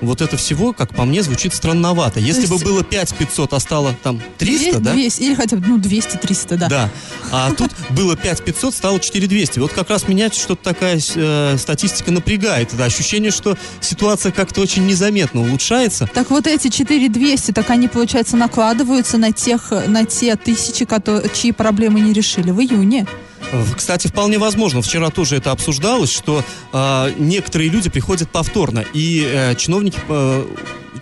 Вот 0.00 0.20
это 0.20 0.36
всего, 0.36 0.72
как 0.72 0.94
по 0.94 1.04
мне, 1.04 1.22
звучит 1.22 1.54
странновато. 1.54 2.20
Если 2.20 2.42
есть- 2.42 2.52
бы 2.52 2.58
было 2.58 2.82
5500, 2.84 3.52
а 3.52 3.60
стало 3.60 3.94
там 4.02 4.20
300, 4.38 4.80
да? 4.80 4.92
200, 4.92 5.22
или 5.22 5.34
хотя 5.34 5.56
бы, 5.56 5.66
ну, 5.66 5.78
200-300, 5.78 6.56
да. 6.56 6.68
Да. 6.68 6.90
А 7.32 7.52
тут 7.52 7.70
было 7.90 8.16
5500, 8.16 8.74
стало 8.74 9.00
4200. 9.00 9.58
Вот 9.58 9.72
как 9.72 9.90
раз 9.90 10.08
меня 10.08 10.30
что-то 10.30 10.62
такая 10.62 11.00
э, 11.14 11.56
статистика 11.58 12.10
напрягает. 12.10 12.72
Это 12.74 12.84
ощущение, 12.84 13.30
что 13.30 13.56
ситуация 13.80 14.32
как-то 14.32 14.60
очень 14.60 14.86
незаметно 14.86 15.40
улучшается. 15.42 16.08
Так 16.12 16.30
вот 16.30 16.46
эти 16.46 16.68
4200, 16.68 17.52
так 17.52 17.70
они, 17.70 17.88
получается, 17.88 18.36
накладываются 18.36 19.18
на 19.18 19.32
тех, 19.32 19.72
на 19.86 20.04
те 20.04 20.36
тысячи, 20.36 20.84
которые, 20.84 21.30
чьи 21.34 21.52
проблемы 21.52 22.00
не 22.00 22.12
решили 22.12 22.50
в 22.50 22.60
июне. 22.60 23.06
Кстати, 23.76 24.08
вполне 24.08 24.38
возможно, 24.38 24.82
вчера 24.82 25.10
тоже 25.10 25.36
это 25.36 25.50
обсуждалось, 25.50 26.10
что 26.12 26.42
э, 26.72 27.12
некоторые 27.18 27.70
люди 27.70 27.90
приходят 27.90 28.30
повторно, 28.30 28.84
и 28.94 29.26
э, 29.26 29.54
чиновники, 29.56 29.98
э, 30.08 30.46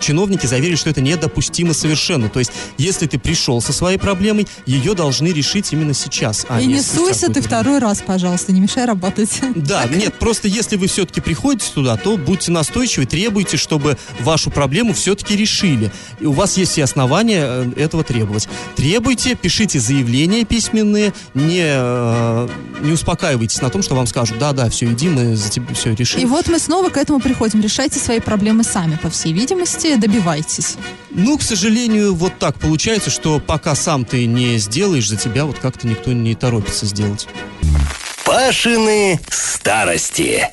чиновники 0.00 0.46
заверили, 0.46 0.76
что 0.76 0.90
это 0.90 1.00
недопустимо 1.00 1.75
совершенно. 1.75 2.28
То 2.28 2.38
есть, 2.38 2.52
если 2.78 3.06
ты 3.06 3.18
пришел 3.18 3.61
со 3.61 3.72
своей 3.72 3.99
проблемой, 3.99 4.46
ее 4.66 4.94
должны 4.94 5.28
решить 5.28 5.72
именно 5.72 5.94
сейчас. 5.94 6.46
а 6.49 6.61
И 6.61 6.66
не 6.66 6.80
суйся 6.82 7.26
ты 7.26 7.32
время. 7.32 7.46
второй 7.46 7.78
раз, 7.78 8.02
пожалуйста, 8.04 8.52
не 8.52 8.61
мешай 8.61 8.84
работать. 8.84 9.40
Да, 9.54 9.84
нет, 9.87 10.14
просто 10.18 10.49
если 10.49 10.76
вы 10.76 10.87
все-таки 10.88 11.20
приходите 11.20 11.70
туда, 11.72 11.96
то 11.96 12.16
будьте 12.16 12.50
настойчивы, 12.50 13.06
требуйте, 13.06 13.56
чтобы 13.56 13.96
вашу 14.20 14.50
проблему 14.50 14.92
все-таки 14.92 15.37
решили. 15.37 15.90
И 16.20 16.26
у 16.26 16.32
вас 16.32 16.56
есть 16.56 16.72
все 16.72 16.84
основания 16.84 17.44
э, 17.44 17.72
этого 17.76 18.02
требовать. 18.02 18.49
Требуйте, 18.76 19.34
пишите 19.34 19.78
заявления 19.78 20.44
письменные, 20.44 21.12
не, 21.34 21.62
э, 21.64 22.49
не 22.80 22.92
успокаивайтесь 22.92 23.61
на 23.62 23.70
том, 23.70 23.82
что 23.82 23.94
вам 23.94 24.06
скажут, 24.06 24.38
да-да, 24.38 24.68
все, 24.68 24.87
иди, 24.92 25.08
мы 25.08 25.37
за 25.37 25.49
тебя 25.49 25.72
все 25.75 25.94
решим. 25.94 26.20
И 26.20 26.25
вот 26.25 26.49
мы 26.49 26.58
снова 26.58 26.88
к 26.88 26.96
этому 26.96 27.20
приходим. 27.20 27.61
Решайте 27.61 27.99
свои 28.00 28.20
проблемы 28.20 28.64
сами, 28.64 28.96
по 28.96 29.11
всей 29.11 29.32
видимости, 29.32 29.82
добивайтесь. 29.97 30.77
Ну, 31.11 31.39
к 31.39 31.43
сожалению, 31.43 32.15
вот 32.15 32.39
так 32.39 32.59
получается, 32.59 33.11
что 33.11 33.41
пока 33.41 33.75
сам 33.75 34.05
ты 34.05 34.27
не 34.27 34.59
сделаешь, 34.59 35.09
за 35.09 35.17
тебя 35.17 35.45
вот 35.45 35.59
как-то 35.59 35.87
никто 35.87 36.12
не 36.12 36.35
торопится 36.35 36.87
сделать. 36.87 37.29
Пашины 38.25 39.21
старости. 39.29 40.49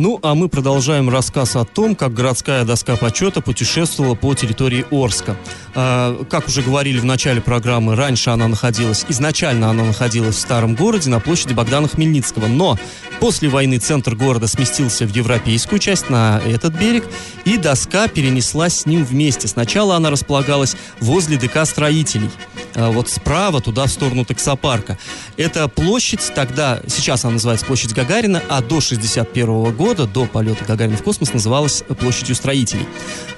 Ну, 0.00 0.18
а 0.22 0.34
мы 0.34 0.48
продолжаем 0.48 1.10
рассказ 1.10 1.56
о 1.56 1.66
том, 1.66 1.94
как 1.94 2.14
городская 2.14 2.64
доска 2.64 2.96
почета 2.96 3.42
путешествовала 3.42 4.14
по 4.14 4.32
территории 4.32 4.86
Орска. 4.90 5.36
А, 5.74 6.24
как 6.24 6.48
уже 6.48 6.62
говорили 6.62 6.98
в 6.98 7.04
начале 7.04 7.42
программы, 7.42 7.94
раньше 7.94 8.30
она 8.30 8.48
находилась, 8.48 9.04
изначально 9.10 9.68
она 9.68 9.84
находилась 9.84 10.36
в 10.36 10.40
старом 10.40 10.74
городе 10.74 11.10
на 11.10 11.20
площади 11.20 11.52
Богдана 11.52 11.86
Хмельницкого, 11.86 12.46
но 12.46 12.78
после 13.20 13.50
войны 13.50 13.76
центр 13.76 14.14
города 14.14 14.46
сместился 14.46 15.04
в 15.04 15.14
европейскую 15.14 15.78
часть, 15.78 16.08
на 16.08 16.40
этот 16.46 16.72
берег, 16.78 17.04
и 17.44 17.58
доска 17.58 18.08
перенеслась 18.08 18.80
с 18.80 18.86
ним 18.86 19.04
вместе. 19.04 19.48
Сначала 19.48 19.96
она 19.96 20.08
располагалась 20.08 20.76
возле 21.00 21.36
ДК 21.36 21.66
строителей, 21.66 22.30
а, 22.74 22.90
вот 22.90 23.10
справа, 23.10 23.60
туда, 23.60 23.84
в 23.84 23.90
сторону 23.90 24.24
таксопарка. 24.24 24.96
Эта 25.36 25.68
площадь 25.68 26.32
тогда, 26.34 26.80
сейчас 26.86 27.26
она 27.26 27.34
называется 27.34 27.66
площадь 27.66 27.92
Гагарина, 27.92 28.42
а 28.48 28.62
до 28.62 28.80
61 28.80 29.72
года, 29.72 29.89
до 29.94 30.26
полета 30.26 30.64
Гагарина 30.64 30.96
в 30.96 31.02
космос, 31.02 31.32
называлась 31.32 31.82
площадью 31.98 32.34
строителей. 32.34 32.86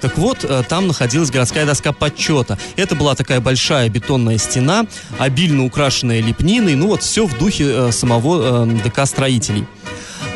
Так 0.00 0.18
вот, 0.18 0.44
э, 0.44 0.62
там 0.68 0.87
находилась 0.87 1.30
городская 1.30 1.66
доска 1.66 1.92
подсчета. 1.92 2.59
Это 2.76 2.94
была 2.94 3.14
такая 3.14 3.40
большая 3.40 3.88
бетонная 3.88 4.38
стена, 4.38 4.87
обильно 5.18 5.64
украшенная 5.64 6.21
лепниной, 6.21 6.75
ну 6.75 6.88
вот 6.88 7.02
все 7.02 7.26
в 7.26 7.38
духе 7.38 7.64
э, 7.68 7.92
самого 7.92 8.66
э, 8.66 8.82
ДК 8.85 9.06
строителей. 9.06 9.66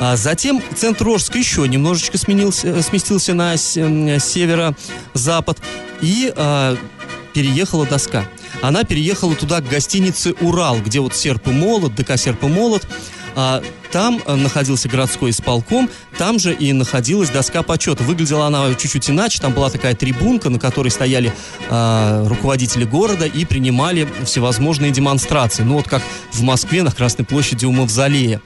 А 0.01 0.17
затем 0.17 0.63
центр 0.75 1.09
Орска 1.09 1.39
еще 1.39 1.67
немножечко 1.67 2.19
сменился, 2.19 2.83
сместился 2.83 3.33
на 3.33 3.57
северо-запад 3.57 5.59
и 6.03 6.35
переехала 7.33 7.87
доска. 7.87 8.27
Она 8.63 8.85
переехала 8.85 9.35
туда 9.35 9.61
к 9.61 9.69
гостинице 9.69 10.35
«Урал», 10.41 10.81
где 10.81 11.01
вот 11.01 11.15
«Серп 11.15 11.49
и 11.49 11.51
молот», 11.51 11.95
ДК 11.95 12.17
«Серп 12.17 12.45
и 12.45 12.47
молот». 12.47 12.87
А, 13.37 13.63
там 13.93 14.21
э, 14.25 14.35
находился 14.35 14.89
городской 14.89 15.31
исполком, 15.31 15.91
там 16.17 16.39
же 16.39 16.55
и 16.55 16.73
находилась 16.73 17.29
доска 17.29 17.63
почета. 17.63 18.03
Выглядела 18.03 18.47
она 18.47 18.75
чуть-чуть 18.75 19.11
иначе, 19.11 19.41
там 19.43 19.53
была 19.53 19.69
такая 19.69 19.95
трибунка, 19.95 20.49
на 20.49 20.59
которой 20.59 20.89
стояли 20.89 21.31
а, 21.69 22.27
руководители 22.27 22.85
города 22.85 23.27
и 23.27 23.45
принимали 23.45 24.09
всевозможные 24.25 24.91
демонстрации. 24.91 25.65
Ну 25.65 25.75
вот 25.75 25.87
как 25.87 26.03
в 26.33 26.43
Москве 26.43 26.83
на 26.83 26.91
Красной 26.91 27.27
площади 27.27 27.67
у 27.67 27.73
Мавзолея. 27.73 28.41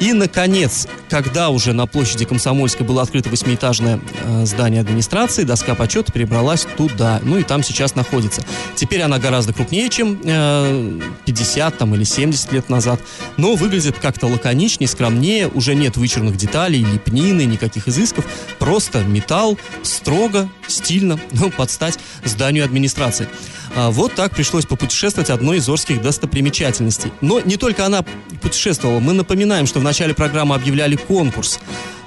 И, 0.00 0.14
наконец, 0.14 0.88
когда 1.10 1.50
уже 1.50 1.74
на 1.74 1.86
площади 1.86 2.24
Комсомольской 2.24 2.86
было 2.86 3.02
открыто 3.02 3.28
восьмиэтажное 3.28 4.00
э, 4.24 4.46
здание 4.46 4.80
администрации, 4.80 5.44
доска 5.44 5.74
почета 5.74 6.10
перебралась 6.10 6.66
туда. 6.78 7.20
Ну 7.22 7.36
и 7.36 7.42
там 7.42 7.62
сейчас 7.62 7.94
находится. 7.94 8.42
Теперь 8.74 9.02
она 9.02 9.18
гораздо 9.18 9.52
крупнее, 9.52 9.90
чем 9.90 10.18
э, 10.24 11.00
50 11.26 11.76
там, 11.76 11.94
или 11.94 12.04
70 12.04 12.50
лет 12.52 12.70
назад. 12.70 12.98
Но 13.36 13.56
выглядит 13.56 13.98
как-то 13.98 14.26
лаконичнее, 14.26 14.88
скромнее. 14.88 15.48
Уже 15.48 15.74
нет 15.74 15.98
вычурных 15.98 16.38
деталей, 16.38 16.82
лепнины, 16.82 17.42
никаких 17.42 17.86
изысков. 17.86 18.24
Просто 18.58 19.04
металл, 19.04 19.58
строго, 19.82 20.48
стильно, 20.66 21.20
ну, 21.32 21.50
под 21.50 21.70
стать 21.70 21.98
зданию 22.24 22.64
администрации. 22.64 23.28
А, 23.76 23.90
вот 23.90 24.14
так 24.14 24.32
пришлось 24.32 24.66
попутешествовать 24.66 25.30
одной 25.30 25.58
из 25.58 25.68
орских 25.68 26.02
достопримечательностей. 26.02 27.12
Но 27.20 27.40
не 27.40 27.56
только 27.56 27.86
она 27.86 28.04
путешествовала. 28.40 29.00
Мы 29.00 29.12
напоминаем, 29.12 29.66
что 29.66 29.80
в 29.80 29.82
начале 29.82 30.14
программы 30.14 30.54
объявляли 30.54 30.96
конкурс. 30.96 31.60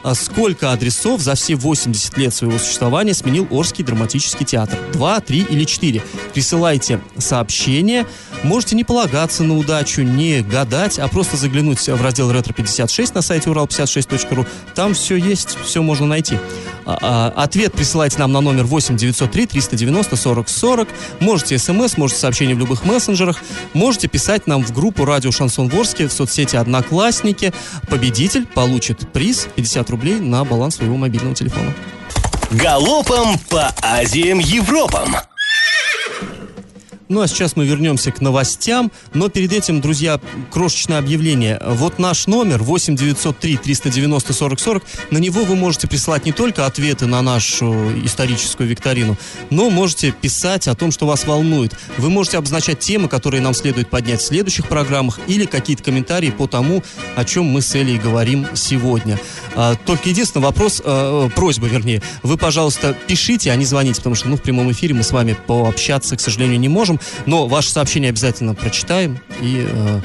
А 0.04 0.16
сколько 0.16 0.74
адресов 0.74 1.22
за 1.22 1.34
все 1.36 1.56
80 1.56 2.18
лет 2.18 2.34
своего 2.34 2.58
существования 2.58 3.14
сменил 3.14 3.48
Орский 3.50 3.86
драматический 3.86 4.46
театр? 4.46 4.78
Два, 4.92 5.22
три 5.22 5.40
или 5.50 5.64
четыре? 5.64 6.04
Присылайте 6.34 7.00
сообщение. 7.18 8.06
Можете 8.44 8.76
не 8.76 8.84
полагаться 8.84 9.44
на 9.44 9.58
удачу, 9.58 10.02
не 10.02 10.42
гадать, 10.42 11.00
а 11.00 11.08
просто 11.08 11.38
заглянуть 11.38 11.80
в 11.88 12.02
раздел 12.02 12.30
«Ретро-56» 12.30 13.12
на 13.16 13.22
сайте 13.22 13.50
урал56.ру. 13.50 14.46
Там 14.76 14.94
все 14.94 15.16
есть, 15.16 15.58
все 15.64 15.82
можно 15.82 16.06
найти. 16.06 16.38
А, 16.86 16.98
а, 17.02 17.44
ответ 17.44 17.72
присылайте 17.72 18.20
нам 18.20 18.34
на 18.34 18.42
номер 18.42 18.66
8 18.66 18.98
903 18.98 19.46
390 19.48 20.18
40 20.18 20.50
40. 20.50 20.90
Можете 21.22 21.58
смс, 21.58 21.96
можете 21.96 22.20
сообщение 22.20 22.56
в 22.58 22.60
любых 22.60 22.84
мессенджерах. 22.84 23.42
Можете 23.74 24.10
писать 24.10 24.48
нам 24.48 24.66
в 24.66 24.74
группу 24.74 25.06
«Радио 25.06 25.32
Шансон 25.32 25.70
Ворске» 25.70 26.10
в 26.10 26.12
соцсети 26.12 26.58
«Одноклассники». 26.58 27.54
Победитель 27.90 28.46
получит 28.46 29.10
приз 29.14 29.48
50 29.56 29.90
рублей 29.92 29.93
на 30.20 30.44
баланс 30.44 30.76
своего 30.76 30.98
мобильного 30.98 31.36
телефона. 31.36 31.74
Галопом 32.52 33.38
по 33.50 33.74
Азиям 33.82 34.40
Европам! 34.40 35.16
Ну 37.10 37.22
а 37.22 37.28
сейчас 37.28 37.56
мы 37.56 37.66
вернемся 37.66 38.12
к 38.12 38.22
новостям. 38.22 38.92
Но 39.14 39.30
перед 39.30 39.52
этим, 39.52 39.82
друзья, 39.82 40.20
крошечное 40.52 41.00
объявление. 41.00 41.62
Вот 41.66 42.00
наш 42.00 42.28
номер 42.28 42.64
8 42.64 42.96
903 42.96 43.58
390 43.58 44.34
40 44.34 44.60
40. 44.60 44.84
На 45.12 45.18
него 45.18 45.44
вы 45.44 45.56
можете 45.56 45.88
присылать 45.88 46.26
не 46.26 46.32
только 46.32 46.66
ответы 46.66 47.06
на 47.06 47.22
нашу 47.22 47.74
историческую 48.06 48.70
викторину, 48.70 49.18
но 49.50 49.70
можете 49.70 50.12
писать 50.12 50.68
о 50.68 50.76
том, 50.76 50.92
что 50.92 51.06
вас 51.06 51.26
волнует. 51.26 51.74
Вы 51.98 52.10
можете 52.10 52.38
обозначать 52.38 52.80
темы, 52.80 53.08
которые 53.08 53.42
нам 53.42 53.54
следует 53.54 53.90
поднять 53.90 54.22
в 54.22 54.26
следующих 54.26 54.68
программах, 54.68 55.20
или 55.28 55.46
какие-то 55.46 55.84
комментарии 55.84 56.32
по 56.32 56.48
тому, 56.48 56.84
о 57.16 57.26
чем 57.26 57.46
мы 57.46 57.62
с 57.62 57.76
Элей 57.76 57.98
говорим 57.98 58.48
сегодня. 58.54 59.20
А, 59.56 59.76
только 59.76 60.10
единственный 60.10 60.44
вопрос, 60.44 60.82
а, 60.84 61.30
просьба, 61.30 61.68
вернее, 61.68 62.02
вы, 62.24 62.38
пожалуйста, 62.38 62.96
пишите, 63.08 63.52
а 63.52 63.56
не 63.56 63.66
звоните, 63.66 63.98
потому 63.98 64.16
что 64.16 64.30
ну, 64.30 64.38
в 64.38 64.42
прямом 64.42 64.72
эфире 64.72 64.94
мы 64.94 65.04
с 65.04 65.12
вами 65.12 65.36
пообщаться, 65.48 66.16
к 66.16 66.22
сожалению, 66.22 66.60
не 66.60 66.70
можем. 66.70 66.93
Но 67.26 67.48
ваше 67.48 67.72
сообщение 67.72 68.10
обязательно 68.10 68.56
прочитаем 68.56 69.20
и, 69.42 69.66
э, 69.68 70.02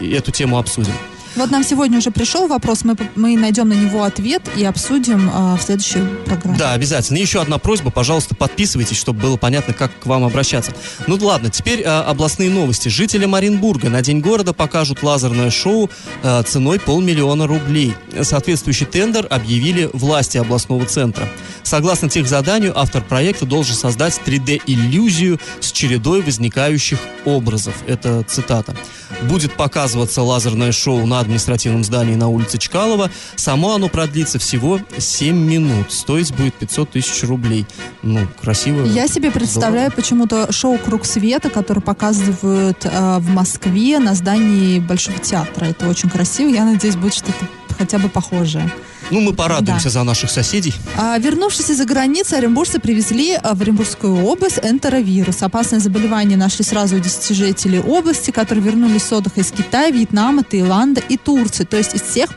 и 0.00 0.10
эту 0.10 0.30
тему 0.30 0.58
обсудим. 0.58 0.92
Вот 1.36 1.50
нам 1.50 1.62
сегодня 1.62 1.98
уже 1.98 2.10
пришел 2.10 2.48
вопрос, 2.48 2.84
мы, 2.84 2.96
мы 3.14 3.36
найдем 3.36 3.68
на 3.68 3.74
него 3.74 4.02
ответ 4.02 4.42
и 4.56 4.64
обсудим 4.64 5.30
э, 5.30 5.56
в 5.56 5.62
следующей 5.62 6.00
программе. 6.26 6.58
Да, 6.58 6.72
обязательно. 6.72 7.18
И 7.18 7.20
еще 7.20 7.40
одна 7.40 7.58
просьба, 7.58 7.90
пожалуйста, 7.90 8.34
подписывайтесь, 8.34 8.98
чтобы 8.98 9.20
было 9.20 9.36
понятно, 9.36 9.72
как 9.72 9.96
к 9.98 10.06
вам 10.06 10.24
обращаться. 10.24 10.72
Ну 11.06 11.16
ладно, 11.20 11.48
теперь 11.50 11.82
э, 11.82 11.84
областные 11.84 12.50
новости. 12.50 12.88
Жители 12.88 13.26
Маринбурга 13.26 13.88
на 13.90 14.02
День 14.02 14.20
города 14.20 14.52
покажут 14.52 15.02
лазерное 15.02 15.50
шоу 15.50 15.88
э, 16.22 16.42
ценой 16.46 16.80
полмиллиона 16.80 17.46
рублей. 17.46 17.94
Соответствующий 18.22 18.86
тендер 18.86 19.26
объявили 19.30 19.88
власти 19.92 20.36
областного 20.36 20.84
центра. 20.86 21.28
Согласно 21.62 22.08
тех 22.08 22.26
заданию, 22.26 22.76
автор 22.76 23.02
проекта 23.02 23.46
должен 23.46 23.76
создать 23.76 24.20
3D-иллюзию 24.26 25.38
с 25.60 25.70
чередой 25.70 26.22
возникающих 26.22 26.98
образов. 27.24 27.74
Это 27.86 28.24
цитата. 28.24 28.74
Будет 29.22 29.52
показываться 29.52 30.22
лазерное 30.22 30.72
шоу 30.72 31.06
на 31.06 31.20
административном 31.30 31.84
здании 31.84 32.16
на 32.16 32.28
улице 32.28 32.58
Чкалова. 32.58 33.08
Само 33.36 33.74
оно 33.74 33.88
продлится 33.88 34.40
всего 34.40 34.80
7 34.98 35.36
минут. 35.36 35.92
Стоить 35.92 36.34
будет 36.34 36.54
500 36.54 36.90
тысяч 36.90 37.22
рублей. 37.22 37.66
Ну, 38.02 38.26
красиво. 38.40 38.84
Я 38.84 39.06
себе 39.06 39.30
представляю 39.30 39.92
почему-то 39.92 40.50
шоу 40.52 40.76
«Круг 40.78 41.04
света», 41.06 41.48
которое 41.48 41.80
показывают 41.80 42.84
э, 42.84 43.18
в 43.18 43.30
Москве 43.30 44.00
на 44.00 44.14
здании 44.14 44.80
Большого 44.80 45.18
театра. 45.18 45.66
Это 45.66 45.88
очень 45.88 46.10
красиво. 46.10 46.48
Я 46.48 46.64
надеюсь, 46.64 46.96
будет 46.96 47.14
что-то 47.14 47.46
хотя 47.78 47.98
бы 47.98 48.08
похожее. 48.08 48.68
Ну, 49.10 49.20
мы 49.20 49.32
порадуемся 49.32 49.84
да. 49.84 49.90
за 49.90 50.02
наших 50.04 50.30
соседей. 50.30 50.72
А, 50.96 51.18
вернувшись 51.18 51.70
из-за 51.70 51.84
границы, 51.84 52.34
оренбуржцы 52.34 52.78
привезли 52.78 53.34
а, 53.34 53.54
в 53.54 53.62
Оренбургскую 53.62 54.24
область 54.24 54.60
энтеровирус. 54.62 55.42
Опасное 55.42 55.80
заболевание 55.80 56.38
нашли 56.38 56.64
сразу 56.64 56.96
у 56.96 57.00
10 57.00 57.36
жителей 57.36 57.80
области, 57.80 58.30
которые 58.30 58.64
вернулись 58.64 59.02
с 59.02 59.12
отдыха 59.12 59.40
из 59.40 59.50
Китая, 59.50 59.90
Вьетнама, 59.90 60.44
Таиланда 60.44 61.02
и 61.08 61.16
Турции. 61.16 61.64
То 61.64 61.76
есть 61.76 61.94
из 61.94 62.02
всех 62.02 62.30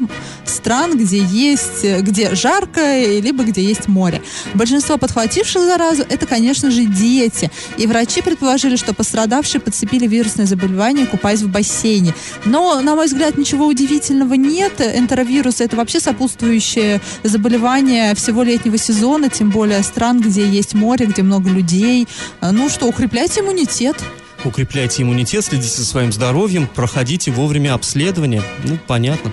стран, 0.45 0.97
где 0.97 1.19
есть, 1.23 1.85
где 2.01 2.33
жарко, 2.33 2.81
либо 3.03 3.43
где 3.43 3.63
есть 3.63 3.87
море. 3.87 4.21
Большинство 4.55 4.97
подхвативших 4.97 5.61
заразу 5.61 6.03
это, 6.09 6.25
конечно 6.25 6.71
же, 6.71 6.85
дети. 6.85 7.51
И 7.77 7.85
врачи 7.85 8.21
предположили, 8.21 8.77
что 8.77 8.93
пострадавшие 8.93 9.61
подцепили 9.61 10.07
вирусное 10.07 10.47
заболевание, 10.47 11.05
купаясь 11.05 11.41
в 11.41 11.49
бассейне. 11.49 12.15
Но, 12.45 12.81
на 12.81 12.95
мой 12.95 13.05
взгляд, 13.05 13.37
ничего 13.37 13.67
удивительного 13.67 14.33
нет. 14.33 14.81
Энтеровирус 14.81 15.61
это 15.61 15.75
вообще 15.75 15.99
сопутствующий 15.99 16.62
следующее 16.63 17.01
заболевание 17.23 18.15
всего 18.15 18.43
летнего 18.43 18.77
сезона, 18.77 19.29
тем 19.29 19.49
более 19.49 19.83
стран, 19.83 20.21
где 20.21 20.47
есть 20.47 20.73
море, 20.73 21.05
где 21.05 21.21
много 21.21 21.49
людей. 21.49 22.07
А, 22.39 22.51
ну 22.51 22.69
что, 22.69 22.87
укрепляйте 22.87 23.41
иммунитет. 23.41 23.97
Укрепляйте 24.45 25.03
иммунитет, 25.03 25.45
следите 25.45 25.77
за 25.77 25.85
своим 25.85 26.11
здоровьем, 26.11 26.67
проходите 26.67 27.31
вовремя 27.31 27.73
обследование. 27.73 28.41
Ну, 28.63 28.77
понятно. 28.87 29.31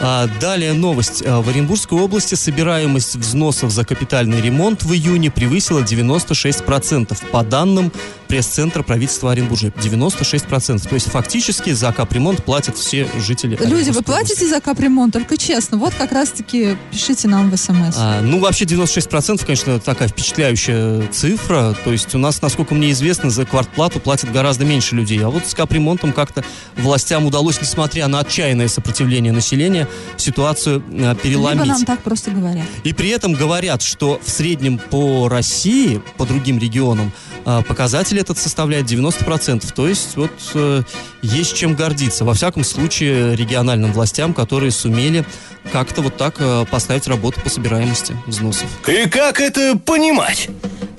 А, 0.00 0.28
далее 0.40 0.72
новость. 0.72 1.22
А, 1.26 1.40
в 1.40 1.48
Оренбургской 1.48 1.98
области 1.98 2.34
собираемость 2.34 3.16
взносов 3.16 3.70
за 3.72 3.84
капитальный 3.84 4.40
ремонт 4.40 4.84
в 4.84 4.92
июне 4.92 5.30
превысила 5.30 5.80
96%. 5.80 7.16
По 7.30 7.42
данным 7.42 7.92
пресс-центра 8.28 8.82
правительства 8.82 9.32
Оренбуржья. 9.32 9.70
96%. 9.70 10.88
То 10.88 10.94
есть 10.94 11.10
фактически 11.10 11.70
за 11.72 11.92
капремонт 11.92 12.44
платят 12.44 12.76
все 12.76 13.08
жители 13.18 13.58
Люди, 13.60 13.90
вы 13.90 14.02
платите 14.02 14.46
за 14.46 14.60
капремонт? 14.60 15.14
Только 15.14 15.36
честно. 15.36 15.78
Вот 15.78 15.94
как 15.94 16.12
раз-таки 16.12 16.76
пишите 16.92 17.26
нам 17.26 17.50
в 17.50 17.56
смс. 17.56 17.96
А, 17.96 18.20
ну, 18.20 18.38
вообще 18.38 18.66
96%, 18.66 19.44
конечно, 19.44 19.80
такая 19.80 20.08
впечатляющая 20.08 21.08
цифра. 21.08 21.74
То 21.84 21.90
есть 21.90 22.14
у 22.14 22.18
нас, 22.18 22.40
насколько 22.40 22.74
мне 22.74 22.92
известно, 22.92 23.30
за 23.30 23.44
квартплату 23.46 23.98
платят 23.98 24.30
гораздо 24.30 24.64
меньше 24.64 24.94
людей. 24.94 25.18
А 25.24 25.30
вот 25.30 25.46
с 25.46 25.54
капремонтом 25.54 26.12
как-то 26.12 26.44
властям 26.76 27.26
удалось, 27.26 27.60
несмотря 27.60 28.06
на 28.06 28.20
отчаянное 28.20 28.68
сопротивление 28.68 29.32
населения, 29.32 29.87
ситуацию 30.16 30.82
а, 30.90 31.14
переломить. 31.14 31.64
Либо 31.64 31.74
нам 31.74 31.84
так 31.84 32.00
просто 32.00 32.30
говорят. 32.30 32.66
И 32.84 32.92
при 32.92 33.10
этом 33.10 33.34
говорят, 33.34 33.82
что 33.82 34.20
в 34.24 34.30
среднем 34.30 34.78
по 34.78 35.28
России, 35.28 36.02
по 36.16 36.24
другим 36.26 36.58
регионам, 36.58 37.12
а, 37.44 37.62
показатель 37.62 38.18
этот 38.18 38.38
составляет 38.38 38.86
90%. 38.86 39.72
То 39.74 39.88
есть 39.88 40.16
вот 40.16 40.32
э, 40.54 40.82
есть 41.22 41.56
чем 41.56 41.74
гордиться. 41.74 42.24
Во 42.24 42.34
всяком 42.34 42.64
случае, 42.64 43.36
региональным 43.36 43.92
властям, 43.92 44.34
которые 44.34 44.70
сумели 44.70 45.24
как-то 45.68 46.02
вот 46.02 46.16
так 46.16 46.36
э, 46.38 46.64
поставить 46.70 47.06
работу 47.06 47.40
по 47.40 47.48
собираемости 47.48 48.16
взносов. 48.26 48.68
И 48.88 49.08
как 49.08 49.40
это 49.40 49.76
понимать? 49.78 50.48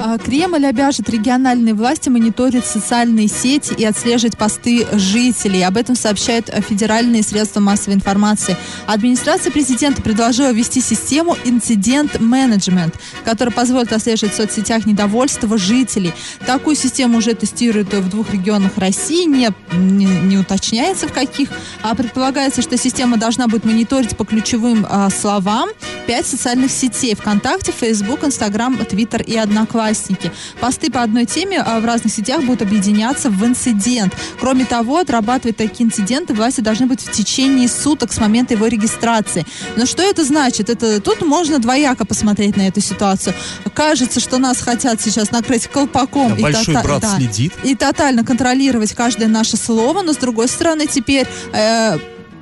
А, 0.01 0.17
Кремль 0.17 0.65
обяжет 0.65 1.09
региональные 1.09 1.73
власти 1.73 2.07
мониторить 2.07 2.65
социальные 2.65 3.27
сети 3.27 3.73
и 3.73 3.83
отслеживать 3.83 4.37
посты 4.37 4.87
жителей. 4.93 5.61
Об 5.63 5.75
этом 5.75 5.95
сообщают 5.97 6.49
федеральные 6.69 7.21
средства 7.21 7.59
массовой 7.59 7.95
информации. 7.95 8.55
Администрация 8.87 9.51
президента 9.51 10.01
предложила 10.01 10.53
ввести 10.53 10.79
систему 10.79 11.35
инцидент-менеджмент, 11.43 12.95
которая 13.25 13.53
позволит 13.53 13.91
отслеживать 13.91 14.33
в 14.33 14.37
соцсетях 14.37 14.85
недовольство 14.85 15.57
жителей. 15.57 16.13
Такую 16.45 16.77
систему 16.77 17.17
уже 17.17 17.33
тестируют 17.33 17.93
в 17.93 18.09
двух 18.09 18.31
регионах 18.31 18.77
России, 18.77 19.25
не, 19.25 19.49
не, 19.73 20.05
не 20.05 20.37
уточняется 20.37 21.09
в 21.09 21.13
каких. 21.13 21.49
А 21.81 21.93
предполагается, 21.93 22.61
что 22.61 22.77
система 22.77 23.17
должна 23.17 23.49
будет 23.49 23.65
мониторить 23.65 24.15
по 24.15 24.23
ключевым 24.23 24.58
а, 24.89 25.09
словам 25.09 25.69
пять 26.09 26.25
социальных 26.25 26.71
сетей 26.71 27.13
ВКонтакте, 27.13 27.71
Facebook, 27.71 28.23
Instagram, 28.23 28.79
Twitter 28.79 29.23
и 29.23 29.37
Одноклассники. 29.37 30.31
Посты 30.59 30.89
по 30.89 31.03
одной 31.03 31.25
теме 31.25 31.61
а, 31.61 31.79
в 31.79 31.85
разных 31.85 32.11
сетях 32.11 32.43
будут 32.43 32.63
объединяться 32.63 33.29
в 33.29 33.45
инцидент. 33.45 34.15
Кроме 34.39 34.65
того, 34.65 34.97
отрабатывать 34.97 35.57
такие 35.57 35.85
инциденты 35.85 36.33
власти 36.33 36.61
должны 36.61 36.87
быть 36.87 37.01
в 37.01 37.11
течение 37.11 37.67
суток 37.67 38.11
с 38.11 38.19
момента 38.19 38.55
его 38.55 38.65
регистрации. 38.65 39.45
Но 39.75 39.85
что 39.85 40.01
это 40.01 40.23
значит? 40.23 40.69
Это 40.69 40.99
тут 40.99 41.21
можно 41.21 41.59
двояко 41.59 42.05
посмотреть 42.05 42.57
на 42.57 42.67
эту 42.67 42.81
ситуацию. 42.81 43.35
Кажется, 43.75 44.19
что 44.19 44.39
нас 44.39 44.61
хотят 44.61 44.99
сейчас 45.01 45.29
накрыть 45.29 45.67
колпаком. 45.67 46.29
Да, 46.29 46.37
и 46.37 46.41
большой 46.41 46.73
тота- 46.73 46.83
брат 46.83 47.01
да, 47.01 47.17
следит. 47.17 47.53
И 47.63 47.75
тотально 47.75 48.23
контролировать 48.23 48.93
каждое 48.93 49.27
наше 49.27 49.57
слово, 49.57 50.01
но 50.01 50.13
с 50.13 50.17
другой 50.17 50.47
стороны 50.47 50.87
теперь 50.87 51.27
э, 51.53 51.99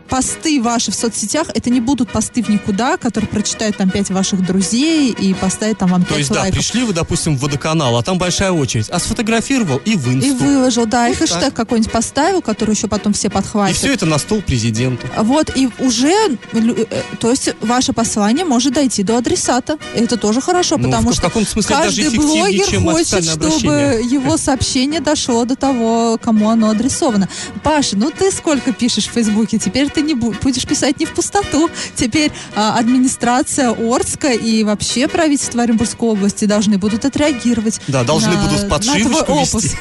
посты 0.07 0.61
ваши 0.61 0.91
в 0.91 0.95
соцсетях, 0.95 1.47
это 1.53 1.69
не 1.69 1.79
будут 1.81 2.09
посты 2.11 2.43
в 2.43 2.49
никуда, 2.49 2.97
которые 2.97 3.27
прочитают 3.29 3.77
там 3.77 3.89
пять 3.89 4.09
ваших 4.09 4.45
друзей 4.45 5.11
и 5.11 5.33
поставят 5.33 5.77
там 5.79 5.89
вам 5.89 6.03
То 6.05 6.17
есть, 6.17 6.29
лайков. 6.31 6.49
да, 6.51 6.55
пришли 6.55 6.83
вы, 6.83 6.93
допустим, 6.93 7.37
в 7.37 7.41
водоканал, 7.41 7.97
а 7.97 8.03
там 8.03 8.17
большая 8.17 8.51
очередь, 8.51 8.89
а 8.89 8.99
сфотографировал 8.99 9.77
и 9.85 9.95
в 9.95 10.07
инсту. 10.13 10.27
И 10.29 10.31
выложил, 10.31 10.85
да, 10.85 11.07
Вот 11.07 11.15
и 11.15 11.15
хэштег 11.19 11.39
так. 11.41 11.53
какой-нибудь 11.53 11.91
поставил, 11.91 12.41
который 12.41 12.75
еще 12.75 12.87
потом 12.87 13.13
все 13.13 13.27
И 13.27 13.31
подхватят. 13.31 13.77
все 13.77 13.93
это 13.93 14.05
на 14.05 14.17
стол 14.17 14.41
президенту. 14.41 15.07
Вот, 15.17 15.51
и 15.55 15.69
уже, 15.79 16.13
лю- 16.53 16.75
э, 16.89 17.01
то 17.19 17.29
есть 17.29 17.49
ваше 17.61 17.93
послание 17.93 18.45
может 18.45 18.73
дойти 18.73 19.03
до 19.03 19.17
адресата. 19.17 19.77
И 19.95 19.99
это 19.99 20.17
тоже 20.17 20.41
хорошо, 20.41 20.77
Ну, 20.77 20.85
потому 20.85 21.09
в 21.09 21.13
что 21.13 21.21
каком-то 21.23 21.49
смысле 21.49 21.75
даже 21.75 21.83
каждый 21.87 22.01
эффективнее, 22.03 22.43
блогер 22.43 22.81
хочет, 22.93 23.23
чтобы 23.25 24.01
его 24.09 24.37
сообщение 24.37 24.99
дошло 25.01 25.45
до 25.45 25.55
того, 25.55 26.17
кому 26.21 26.49
оно 26.49 26.69
адресовано. 26.69 27.27
Паша, 27.63 27.95
ну 27.97 28.11
ты 28.11 28.31
сколько 28.31 28.71
пишешь 28.73 29.07
в 29.07 29.11
Фейсбуке? 29.11 29.57
Теперь 29.57 29.89
ты 29.97 30.03
не 30.03 30.13
бу- 30.13 30.35
будешь 30.43 30.63
писать 30.67 30.99
не 30.99 31.07
в 31.07 31.13
пустоту. 31.15 31.71
Теперь 31.95 32.31
а, 32.55 32.77
администрация 32.77 33.71
Орска 33.71 34.31
и 34.31 34.63
вообще 34.63 35.07
правительство 35.07 35.63
Оренбургской 35.63 36.09
области 36.09 36.45
должны 36.45 36.77
будут 36.77 37.03
отреагировать. 37.03 37.81
Да, 37.87 38.03
должны 38.03 38.35
на- 38.35 38.43
будут 38.43 38.61
на 38.61 38.69
подшивочку 38.69 39.25
твой 39.25 39.41
вести. 39.41 39.71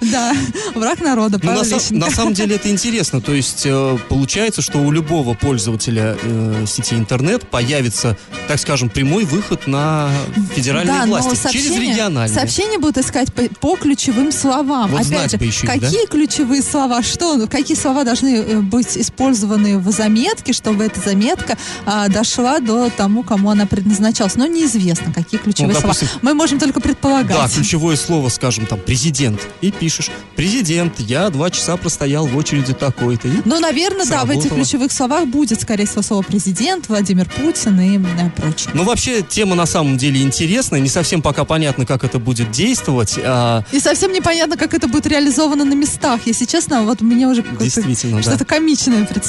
Да, 0.00 0.34
враг 0.74 1.00
народа, 1.00 1.38
Ну, 1.40 1.52
на, 1.52 2.06
на 2.06 2.10
самом 2.10 2.34
деле 2.34 2.56
это 2.56 2.68
интересно. 2.70 3.20
То 3.20 3.32
есть 3.34 3.62
э, 3.64 3.98
получается, 4.08 4.62
что 4.62 4.78
у 4.78 4.90
любого 4.90 5.34
пользователя 5.34 6.16
э, 6.20 6.64
сети 6.66 6.94
интернет 6.96 7.48
появится, 7.48 8.16
так 8.48 8.58
скажем, 8.58 8.88
прямой 8.88 9.24
выход 9.24 9.68
на 9.68 10.10
федеральные 10.56 11.02
да, 11.02 11.06
власти 11.06 11.52
через 11.52 11.70
региональные. 11.78 12.34
сообщения 12.34 12.78
будут 12.78 12.98
искать 12.98 13.32
по, 13.32 13.42
по 13.60 13.76
ключевым 13.76 14.32
словам. 14.32 14.90
Вот 14.90 15.06
Опять 15.06 15.30
же, 15.30 15.38
какие 15.66 16.06
ключевые 16.08 16.62
слова, 16.62 17.02
что, 17.04 17.46
какие 17.46 17.76
слова 17.76 18.02
должны 18.02 18.36
э, 18.36 18.56
быть 18.60 18.96
использованы 18.98 19.35
в 19.44 19.90
заметке, 19.90 20.52
чтобы 20.52 20.84
эта 20.84 21.00
заметка 21.00 21.56
а, 21.84 22.08
дошла 22.08 22.58
до 22.60 22.90
тому, 22.90 23.22
кому 23.22 23.50
она 23.50 23.66
предназначалась. 23.66 24.36
Но 24.36 24.46
неизвестно, 24.46 25.12
какие 25.12 25.40
ключевые 25.40 25.74
Ну, 25.74 25.80
допустим, 25.80 26.08
слова. 26.08 26.20
Мы 26.22 26.34
можем 26.34 26.58
только 26.58 26.80
предполагать. 26.80 27.36
Да, 27.36 27.48
ключевое 27.48 27.96
слово, 27.96 28.28
скажем, 28.28 28.66
там, 28.66 28.78
президент. 28.80 29.40
И 29.60 29.70
пишешь, 29.70 30.10
президент, 30.36 31.00
я 31.00 31.30
два 31.30 31.50
часа 31.50 31.76
простоял 31.76 32.26
в 32.26 32.36
очереди 32.36 32.72
такой-то. 32.74 33.28
Ну, 33.44 33.58
наверное, 33.60 34.06
да, 34.06 34.24
в 34.24 34.30
этих 34.30 34.42
Сработало. 34.42 34.60
ключевых 34.62 34.92
словах 34.92 35.26
будет, 35.26 35.60
скорее 35.60 35.86
всего, 35.86 36.02
слово 36.02 36.22
президент, 36.22 36.88
Владимир 36.88 37.28
Путин 37.28 37.80
и 37.80 37.98
э, 37.98 38.30
прочее. 38.36 38.70
Ну, 38.74 38.84
вообще, 38.84 39.22
тема 39.22 39.54
на 39.54 39.66
самом 39.66 39.96
деле 39.96 40.22
интересная. 40.22 40.80
Не 40.80 40.88
совсем 40.88 41.22
пока 41.22 41.44
понятно, 41.44 41.86
как 41.86 42.04
это 42.04 42.18
будет 42.18 42.50
действовать. 42.50 43.14
а, 43.22 43.64
И 43.72 43.80
совсем 43.80 44.12
непонятно, 44.12 44.56
как 44.56 44.74
это 44.74 44.88
будет 44.88 45.06
реализовано 45.06 45.64
на 45.64 45.74
местах. 45.74 46.20
Если 46.26 46.44
честно, 46.44 46.82
вот 46.82 47.00
мне 47.00 47.26
уже 47.26 47.44
Действительно, 47.58 48.16
да. 48.18 48.22
что-то 48.22 48.44
комичное 48.44 49.04
представляется. 49.04 49.25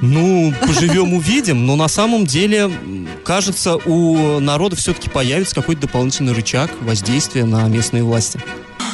Ну, 0.00 0.52
поживем, 0.60 1.14
увидим. 1.14 1.66
Но 1.66 1.76
на 1.76 1.88
самом 1.88 2.26
деле, 2.26 2.70
кажется, 3.24 3.76
у 3.76 4.40
народа 4.40 4.76
все-таки 4.76 5.08
появится 5.08 5.54
какой-то 5.54 5.82
дополнительный 5.82 6.32
рычаг 6.32 6.70
воздействия 6.80 7.44
на 7.44 7.66
местные 7.68 8.02
власти. 8.02 8.40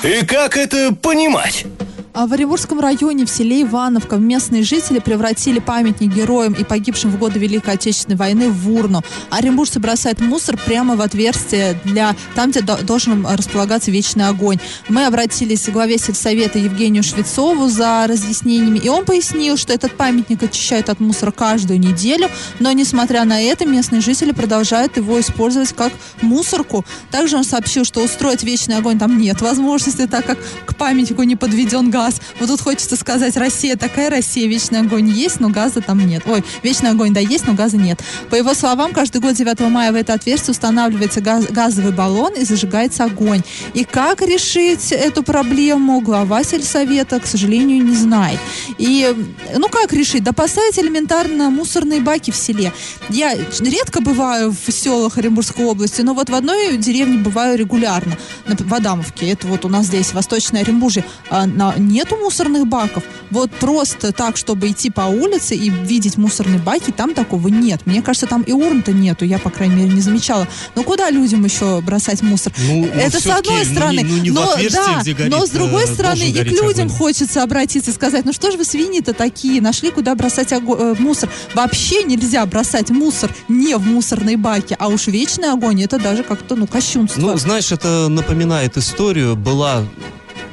И 0.02 0.24
как 0.24 0.56
это 0.56 0.94
понимать? 0.94 1.66
А 2.14 2.28
в 2.28 2.32
Оренбургском 2.32 2.78
районе 2.78 3.26
в 3.26 3.28
селе 3.28 3.62
Ивановка 3.62 4.18
местные 4.18 4.62
жители 4.62 5.00
превратили 5.00 5.58
памятник 5.58 6.14
героям 6.14 6.52
и 6.52 6.62
погибшим 6.62 7.10
в 7.10 7.18
годы 7.18 7.40
Великой 7.40 7.74
Отечественной 7.74 8.16
войны 8.16 8.50
в 8.50 8.70
урну. 8.72 9.02
Оренбуржцы 9.30 9.80
бросают 9.80 10.20
мусор 10.20 10.56
прямо 10.56 10.94
в 10.94 11.00
отверстие 11.00 11.76
для 11.84 12.14
там, 12.36 12.52
где 12.52 12.60
до- 12.60 12.80
должен 12.84 13.26
располагаться 13.26 13.90
вечный 13.90 14.28
огонь. 14.28 14.60
Мы 14.88 15.06
обратились 15.06 15.62
к 15.64 15.70
главе 15.70 15.98
сельсовета 15.98 16.60
Евгению 16.60 17.02
Швецову 17.02 17.68
за 17.68 18.06
разъяснениями, 18.06 18.78
и 18.78 18.88
он 18.88 19.04
пояснил, 19.04 19.56
что 19.56 19.72
этот 19.72 19.96
памятник 19.96 20.40
очищают 20.40 20.90
от 20.90 21.00
мусора 21.00 21.32
каждую 21.32 21.80
неделю, 21.80 22.28
но 22.60 22.70
несмотря 22.70 23.24
на 23.24 23.40
это 23.42 23.66
местные 23.66 24.00
жители 24.00 24.30
продолжают 24.30 24.96
его 24.96 25.18
использовать 25.18 25.72
как 25.72 25.92
мусорку. 26.22 26.84
Также 27.10 27.36
он 27.36 27.42
сообщил, 27.42 27.84
что 27.84 28.04
устроить 28.04 28.44
вечный 28.44 28.76
огонь 28.76 29.00
там 29.00 29.18
нет 29.18 29.40
возможности, 29.42 30.06
так 30.06 30.24
как 30.24 30.38
к 30.64 30.76
памятнику 30.76 31.24
не 31.24 31.34
подведен 31.34 31.90
газ. 31.90 32.03
Вот 32.40 32.48
тут 32.48 32.60
хочется 32.60 32.96
сказать, 32.96 33.36
Россия 33.36 33.76
такая 33.76 34.10
Россия, 34.10 34.48
вечный 34.48 34.80
огонь 34.80 35.08
есть, 35.10 35.40
но 35.40 35.48
газа 35.48 35.80
там 35.80 35.98
нет. 36.06 36.22
Ой, 36.26 36.44
вечный 36.62 36.90
огонь 36.90 37.12
да 37.12 37.20
есть, 37.20 37.46
но 37.46 37.54
газа 37.54 37.76
нет. 37.76 38.00
По 38.30 38.34
его 38.36 38.54
словам, 38.54 38.92
каждый 38.92 39.20
год 39.20 39.34
9 39.34 39.60
мая 39.70 39.92
в 39.92 39.94
это 39.94 40.14
отверстие 40.14 40.52
устанавливается 40.52 41.20
газ- 41.20 41.46
газовый 41.50 41.92
баллон 41.92 42.32
и 42.34 42.44
зажигается 42.44 43.04
огонь. 43.04 43.42
И 43.74 43.84
как 43.84 44.22
решить 44.22 44.92
эту 44.92 45.22
проблему, 45.22 46.00
глава 46.00 46.42
сельсовета, 46.44 47.20
к 47.20 47.26
сожалению, 47.26 47.84
не 47.84 47.94
знает. 47.96 48.38
И, 48.78 49.14
ну 49.56 49.68
как 49.68 49.92
решить? 49.92 50.22
Да 50.24 50.32
поставить 50.32 50.78
элементарно 50.78 51.50
мусорные 51.50 52.00
баки 52.00 52.30
в 52.30 52.36
селе. 52.36 52.72
Я 53.10 53.34
редко 53.60 54.00
бываю 54.00 54.52
в 54.52 54.72
селах 54.72 55.18
Оренбургской 55.18 55.64
области, 55.64 56.02
но 56.02 56.14
вот 56.14 56.30
в 56.30 56.34
одной 56.34 56.76
деревне 56.76 57.18
бываю 57.18 57.56
регулярно. 57.58 58.16
В 58.46 58.74
Адамовке. 58.74 59.30
Это 59.30 59.46
вот 59.46 59.64
у 59.64 59.68
нас 59.68 59.86
здесь, 59.86 60.12
Восточное 60.12 60.62
Оренбуржье. 60.62 61.04
А, 61.30 61.46
на- 61.46 61.74
нету 61.94 62.16
мусорных 62.16 62.66
баков. 62.66 63.02
Вот 63.30 63.50
просто 63.52 64.12
так, 64.12 64.36
чтобы 64.36 64.68
идти 64.70 64.90
по 64.90 65.02
улице 65.02 65.54
и 65.56 65.70
видеть 65.70 66.16
мусорные 66.18 66.58
баки, 66.58 66.90
там 66.90 67.14
такого 67.14 67.48
нет. 67.48 67.86
Мне 67.86 68.02
кажется, 68.02 68.26
там 68.26 68.42
и 68.42 68.52
урн-то 68.52 68.92
нету, 68.92 69.24
я, 69.24 69.38
по 69.38 69.50
крайней 69.50 69.76
мере, 69.76 69.92
не 69.94 70.00
замечала. 70.00 70.46
Но 70.74 70.82
куда 70.82 71.10
людям 71.10 71.44
еще 71.44 71.80
бросать 71.80 72.22
мусор? 72.22 72.52
Ну, 72.58 72.84
ну, 72.84 73.00
Это 73.00 73.20
с 73.20 73.26
одной 73.26 73.54
ну, 73.54 73.58
не- 73.60 73.64
стороны. 73.64 74.02
ну, 74.04 74.16
не 74.18 74.30
в 74.30 74.34
но, 74.34 74.50
отверстие, 74.52 74.84
да, 74.84 75.12
горит, 75.14 75.30
но 75.32 75.46
с 75.46 75.50
другой 75.50 75.84
э, 75.84 75.86
стороны 75.86 76.16
должен 76.32 76.46
и 76.46 76.48
к 76.50 76.52
людям 76.62 76.86
огонь. 76.86 76.98
хочется 76.98 77.42
обратиться 77.42 77.90
и 77.90 77.94
сказать, 77.94 78.24
ну 78.24 78.32
что 78.32 78.50
же 78.50 78.58
вы 78.58 78.64
свиньи-то 78.64 79.12
такие, 79.14 79.60
нашли 79.62 79.90
куда 79.90 80.14
бросать 80.14 80.52
ого- 80.52 80.76
э, 80.78 80.94
мусор. 80.98 81.30
Вообще 81.54 82.02
нельзя 82.04 82.44
бросать 82.46 82.90
мусор 82.90 83.30
не 83.48 83.76
в 83.76 83.86
мусорной 83.86 84.36
баке, 84.36 84.76
а 84.78 84.88
уж 84.88 85.06
вечный 85.06 85.50
огонь, 85.52 85.82
это 85.82 85.98
даже 85.98 86.22
как-то, 86.24 86.56
ну, 86.56 86.66
кощунство. 86.66 87.20
Ну, 87.20 87.36
знаешь, 87.36 87.70
это 87.72 88.08
напоминает 88.08 88.76
историю. 88.76 89.36
Была, 89.36 89.84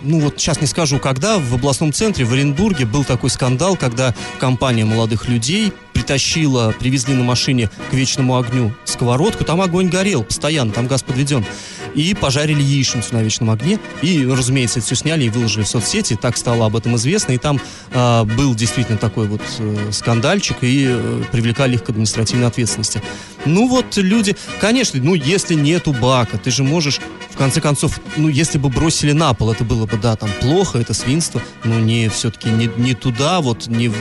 ну 0.03 0.19
вот 0.19 0.39
сейчас 0.39 0.61
не 0.61 0.67
скажу, 0.67 0.99
когда. 0.99 1.37
В 1.37 1.53
областном 1.53 1.93
центре 1.93 2.25
в 2.25 2.33
Оренбурге 2.33 2.85
был 2.85 3.03
такой 3.03 3.29
скандал, 3.29 3.75
когда 3.75 4.13
компания 4.39 4.85
молодых 4.85 5.27
людей 5.27 5.73
притащила, 5.93 6.73
привезли 6.79 7.13
на 7.13 7.23
машине 7.23 7.69
к 7.89 7.93
вечному 7.93 8.37
огню 8.37 8.73
сковородку, 8.85 9.43
там 9.43 9.61
огонь 9.61 9.89
горел 9.89 10.23
постоянно, 10.23 10.71
там 10.71 10.87
газ 10.87 11.03
подведен. 11.03 11.45
И 11.93 12.13
пожарили 12.13 12.61
яичницу 12.61 13.13
на 13.13 13.21
вечном 13.21 13.49
огне. 13.49 13.77
И, 14.01 14.25
разумеется, 14.25 14.79
это 14.79 14.85
все 14.85 14.95
сняли 14.95 15.25
и 15.25 15.29
выложили 15.29 15.63
в 15.63 15.67
соцсети. 15.67 16.15
Так 16.15 16.37
стало 16.37 16.67
об 16.67 16.77
этом 16.77 16.95
известно. 16.95 17.33
И 17.33 17.37
там 17.37 17.59
а, 17.91 18.23
был 18.23 18.55
действительно 18.55 18.97
такой 18.97 19.27
вот 19.27 19.41
э, 19.59 19.89
скандальчик, 19.91 20.55
и 20.61 20.85
э, 20.87 21.23
привлекали 21.33 21.75
их 21.75 21.83
к 21.83 21.89
административной 21.89 22.47
ответственности. 22.47 23.01
Ну 23.45 23.67
вот 23.67 23.97
люди, 23.97 24.35
конечно, 24.59 24.99
ну 25.01 25.15
если 25.15 25.55
нету 25.55 25.93
бака, 25.93 26.37
ты 26.37 26.51
же 26.51 26.63
можешь, 26.63 27.01
в 27.29 27.37
конце 27.37 27.59
концов, 27.59 27.99
ну 28.15 28.27
если 28.27 28.57
бы 28.57 28.69
бросили 28.69 29.13
на 29.13 29.33
пол, 29.33 29.51
это 29.51 29.63
было 29.63 29.85
бы, 29.85 29.97
да, 29.97 30.15
там 30.15 30.29
плохо, 30.41 30.77
это 30.77 30.93
свинство, 30.93 31.41
но 31.63 31.79
не 31.79 32.09
все-таки 32.09 32.49
не, 32.49 32.69
не 32.77 32.93
туда, 32.93 33.41
вот, 33.41 33.67
не, 33.67 33.91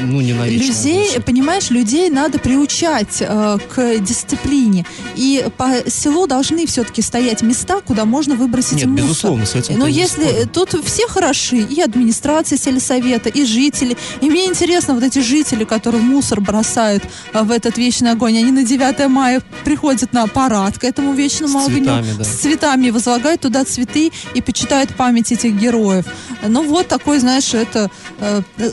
ну 0.00 0.20
не 0.20 0.32
на 0.32 0.48
вечный 0.48 1.13
Людей, 1.14 1.20
понимаешь, 1.20 1.70
людей 1.70 2.10
надо 2.10 2.38
приучать 2.38 3.18
э, 3.20 3.58
к 3.74 3.98
дисциплине. 3.98 4.84
И 5.14 5.46
по 5.56 5.88
селу 5.88 6.26
должны 6.26 6.66
все-таки 6.66 7.02
стоять 7.02 7.42
места, 7.42 7.80
куда 7.80 8.04
можно 8.04 8.34
выбросить 8.34 8.78
Нет, 8.78 8.86
мусор. 8.86 9.04
безусловно, 9.04 9.46
с 9.46 9.54
этим 9.54 9.78
Но 9.78 9.86
если 9.86 10.48
тут 10.52 10.74
все 10.84 11.06
хороши, 11.06 11.58
и 11.58 11.80
администрация 11.80 12.58
сельсовета, 12.58 13.28
и 13.28 13.44
жители. 13.44 13.96
И 14.20 14.30
мне 14.30 14.46
интересно, 14.46 14.94
вот 14.94 15.02
эти 15.02 15.20
жители, 15.20 15.64
которые 15.64 16.02
мусор 16.02 16.40
бросают 16.40 17.04
а, 17.32 17.44
в 17.44 17.50
этот 17.50 17.78
вечный 17.78 18.10
огонь, 18.10 18.36
они 18.38 18.50
на 18.50 18.64
9 18.64 19.08
мая 19.08 19.42
приходят 19.64 20.12
на 20.12 20.26
парад 20.26 20.78
к 20.78 20.84
этому 20.84 21.12
вечному 21.12 21.60
С 21.60 21.66
огню. 21.66 21.84
цветами, 21.84 22.08
да. 22.18 22.24
С 22.24 22.28
цветами 22.28 22.90
возлагают 22.90 23.40
туда 23.40 23.64
цветы 23.64 24.10
и 24.34 24.40
почитают 24.42 24.94
память 24.94 25.32
этих 25.32 25.54
героев. 25.54 26.06
Ну 26.46 26.62
вот 26.64 26.88
такой, 26.88 27.18
знаешь, 27.18 27.54
это 27.54 27.90
э, 28.20 28.42
э, 28.58 28.70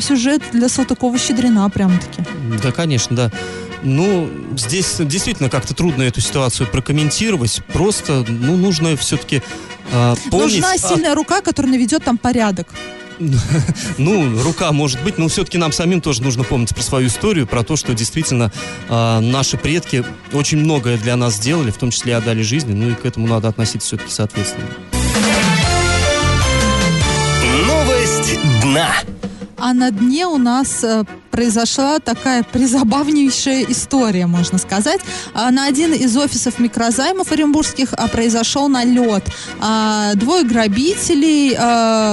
сюжет 0.00 0.42
для 0.52 0.68
Салтыкова-Щедрина 0.68 1.68
прям-таки. 1.70 2.22
Да, 2.62 2.72
конечно, 2.72 3.16
да. 3.16 3.30
Ну, 3.82 4.28
здесь 4.56 4.96
действительно 4.98 5.48
как-то 5.48 5.74
трудно 5.74 6.02
эту 6.02 6.20
ситуацию 6.20 6.68
прокомментировать. 6.68 7.62
Просто, 7.72 8.24
ну, 8.28 8.56
нужно 8.56 8.96
все-таки 8.96 9.42
помнить... 10.30 10.60
Нужна 10.60 10.72
о- 10.72 10.78
сильная 10.78 11.14
рука, 11.14 11.40
которая 11.40 11.72
наведет 11.72 12.04
там 12.04 12.18
порядок. 12.18 12.68
Ну, 13.98 14.42
рука 14.42 14.72
может 14.72 15.02
быть, 15.02 15.18
но 15.18 15.28
все-таки 15.28 15.58
нам 15.58 15.72
самим 15.72 16.00
тоже 16.00 16.22
нужно 16.22 16.42
помнить 16.42 16.74
про 16.74 16.82
свою 16.82 17.08
историю, 17.08 17.46
про 17.46 17.62
то, 17.62 17.76
что 17.76 17.92
действительно 17.92 18.50
а, 18.88 19.20
наши 19.20 19.58
предки 19.58 20.04
очень 20.32 20.58
многое 20.58 20.96
для 20.96 21.16
нас 21.16 21.34
сделали, 21.36 21.70
в 21.70 21.76
том 21.76 21.90
числе 21.90 22.12
и 22.12 22.16
отдали 22.16 22.40
жизни, 22.42 22.72
ну 22.72 22.90
и 22.90 22.94
к 22.94 23.04
этому 23.04 23.26
надо 23.26 23.48
относиться 23.48 23.88
все-таки 23.88 24.10
соответственно. 24.10 24.66
Новость 27.66 28.38
дна. 28.62 28.88
А 29.62 29.74
на 29.74 29.90
дне 29.90 30.26
у 30.26 30.38
нас 30.38 30.84
э, 30.84 31.04
произошла 31.30 31.98
такая 31.98 32.42
призабавнейшая 32.42 33.64
история, 33.68 34.26
можно 34.26 34.58
сказать. 34.58 35.00
А, 35.32 35.50
на 35.50 35.66
один 35.66 35.92
из 35.92 36.16
офисов 36.16 36.58
микрозаймов 36.58 37.32
оренбургских 37.32 37.92
а, 37.92 38.08
произошел 38.08 38.68
налет. 38.68 39.24
А, 39.60 40.14
двое 40.14 40.44
грабителей 40.44 41.56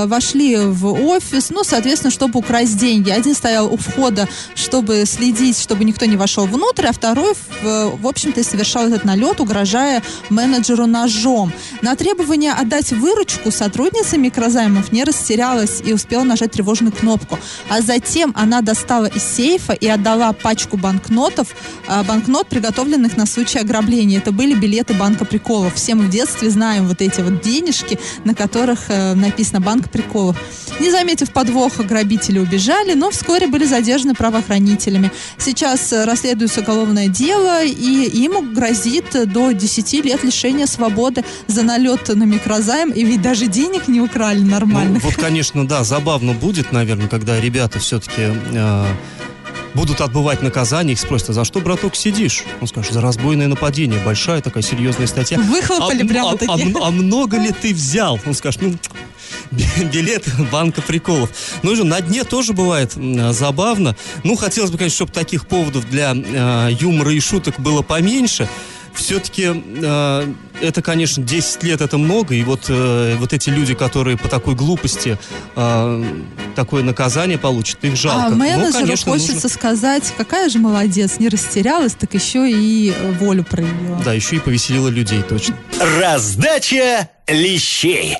вошли 0.07 0.57
в 0.57 0.93
офис, 1.07 1.49
ну, 1.49 1.63
соответственно, 1.63 2.11
чтобы 2.11 2.39
украсть 2.39 2.77
деньги. 2.77 3.09
Один 3.09 3.33
стоял 3.33 3.71
у 3.71 3.77
входа, 3.77 4.27
чтобы 4.55 5.03
следить, 5.05 5.59
чтобы 5.59 5.83
никто 5.83 6.05
не 6.05 6.17
вошел 6.17 6.45
внутрь, 6.45 6.87
а 6.87 6.91
второй, 6.91 7.33
в, 7.61 8.07
общем-то, 8.07 8.43
совершал 8.43 8.87
этот 8.87 9.05
налет, 9.05 9.39
угрожая 9.39 10.03
менеджеру 10.29 10.85
ножом. 10.85 11.51
На 11.81 11.95
требование 11.95 12.53
отдать 12.53 12.91
выручку 12.91 13.51
сотрудница 13.51 14.17
микрозаймов 14.17 14.91
не 14.91 15.03
растерялась 15.03 15.81
и 15.83 15.93
успела 15.93 16.23
нажать 16.23 16.51
тревожную 16.51 16.91
кнопку. 16.91 17.39
А 17.69 17.81
затем 17.81 18.33
она 18.35 18.61
достала 18.61 19.06
из 19.07 19.23
сейфа 19.23 19.73
и 19.73 19.87
отдала 19.87 20.33
пачку 20.33 20.77
банкнотов, 20.77 21.47
а, 21.87 22.03
банкнот, 22.03 22.47
приготовленных 22.47 23.17
на 23.17 23.25
случай 23.25 23.59
ограбления. 23.59 24.19
Это 24.19 24.31
были 24.31 24.53
билеты 24.53 24.93
банка 24.93 25.25
приколов. 25.25 25.75
Все 25.75 25.95
мы 25.95 26.05
в 26.05 26.09
детстве 26.09 26.49
знаем 26.49 26.87
вот 26.87 27.01
эти 27.01 27.21
вот 27.21 27.41
денежки, 27.41 27.99
на 28.23 28.33
которых 28.33 28.89
э, 28.89 29.13
написано 29.13 29.61
«Банк 29.61 29.89
приколов». 29.89 30.37
Не 30.79 30.91
заметив 30.91 31.31
подвоха, 31.31 31.83
грабители 31.83 32.39
убежали, 32.39 32.93
но 32.93 33.09
вскоре 33.09 33.47
были 33.47 33.65
задержаны 33.65 34.13
правоохранителями. 34.13 35.11
Сейчас 35.37 35.91
э, 35.91 36.05
расследуется 36.05 36.61
уголовное 36.61 37.07
дело, 37.07 37.63
и 37.63 38.09
ему 38.17 38.41
грозит 38.41 39.05
до 39.31 39.51
10 39.51 40.05
лет 40.05 40.23
лишения 40.23 40.65
свободы 40.65 41.23
за 41.47 41.63
налет 41.63 42.07
на 42.09 42.23
микрозайм, 42.23 42.91
и 42.91 43.03
ведь 43.03 43.21
даже 43.21 43.47
денег 43.47 43.87
не 43.87 44.01
украли 44.01 44.41
нормально. 44.41 44.95
Ну, 44.95 44.99
вот, 44.99 45.15
конечно, 45.15 45.67
да, 45.67 45.83
забавно 45.83 46.33
будет, 46.33 46.71
наверное, 46.71 47.07
когда 47.07 47.39
ребята 47.39 47.79
все-таки 47.79 48.33
э, 48.53 48.85
будут 49.77 50.01
отбывать 50.01 50.41
наказание, 50.41 50.93
их 50.93 50.99
спросят, 50.99 51.29
а 51.29 51.33
за 51.33 51.45
что, 51.45 51.59
браток, 51.59 51.95
сидишь? 51.95 52.43
Он 52.59 52.67
скажет, 52.67 52.93
за 52.93 52.99
разбойное 52.99 53.47
нападение, 53.47 54.01
большая 54.03 54.41
такая 54.41 54.63
серьезная 54.63 55.05
статья. 55.05 55.37
Выхлопали 55.37 56.03
а, 56.03 56.07
прямо 56.07 56.31
а, 56.31 56.37
такие. 56.37 56.75
А, 56.81 56.87
а 56.87 56.91
много 56.91 57.37
ли 57.37 57.51
ты 57.51 57.75
взял? 57.75 58.19
Он 58.25 58.33
скажет, 58.33 58.63
ну, 58.63 58.75
билет 59.93 60.25
банка 60.51 60.81
приколов. 60.81 61.29
Ну 61.61 61.75
же, 61.75 61.83
на 61.83 62.01
дне 62.01 62.23
тоже 62.23 62.53
бывает 62.53 62.97
м, 62.97 63.31
забавно. 63.33 63.95
Ну, 64.23 64.35
хотелось 64.35 64.71
бы, 64.71 64.79
конечно, 64.79 64.95
чтобы 64.95 65.11
таких 65.11 65.47
поводов 65.47 65.87
для 65.87 66.13
э, 66.15 66.69
юмора 66.79 67.13
и 67.13 67.19
шуток 67.19 67.59
было 67.59 67.83
поменьше. 67.83 68.49
Все-таки 68.97 69.43
э, 69.53 70.33
это, 70.61 70.81
конечно, 70.81 71.23
10 71.23 71.63
лет 71.63 71.81
это 71.81 71.97
много, 71.97 72.33
и 72.35 72.43
вот, 72.43 72.65
э, 72.67 73.15
вот 73.19 73.31
эти 73.31 73.49
люди, 73.49 73.73
которые 73.73 74.17
по 74.17 74.27
такой 74.27 74.55
глупости 74.55 75.17
э, 75.55 76.03
такое 76.55 76.83
наказание 76.83 77.37
получат, 77.37 77.83
их 77.83 77.95
жалко. 77.95 78.25
А 78.25 78.29
Ну, 78.31 78.35
менеджеру 78.37 78.73
конечно, 78.73 79.11
хочется 79.11 79.33
нужно- 79.35 79.49
сказать, 79.49 80.13
какая 80.17 80.49
же 80.49 80.59
молодец, 80.59 81.19
не 81.19 81.29
растерялась, 81.29 81.93
так 81.93 82.13
еще 82.13 82.49
и 82.51 82.91
э, 82.97 83.11
волю 83.19 83.43
проявила. 83.43 84.01
Да, 84.03 84.13
еще 84.13 84.37
и 84.37 84.39
повеселило 84.39 84.87
людей, 84.89 85.21
точно. 85.21 85.55
Раздача 85.79 87.09
лещей. 87.27 88.15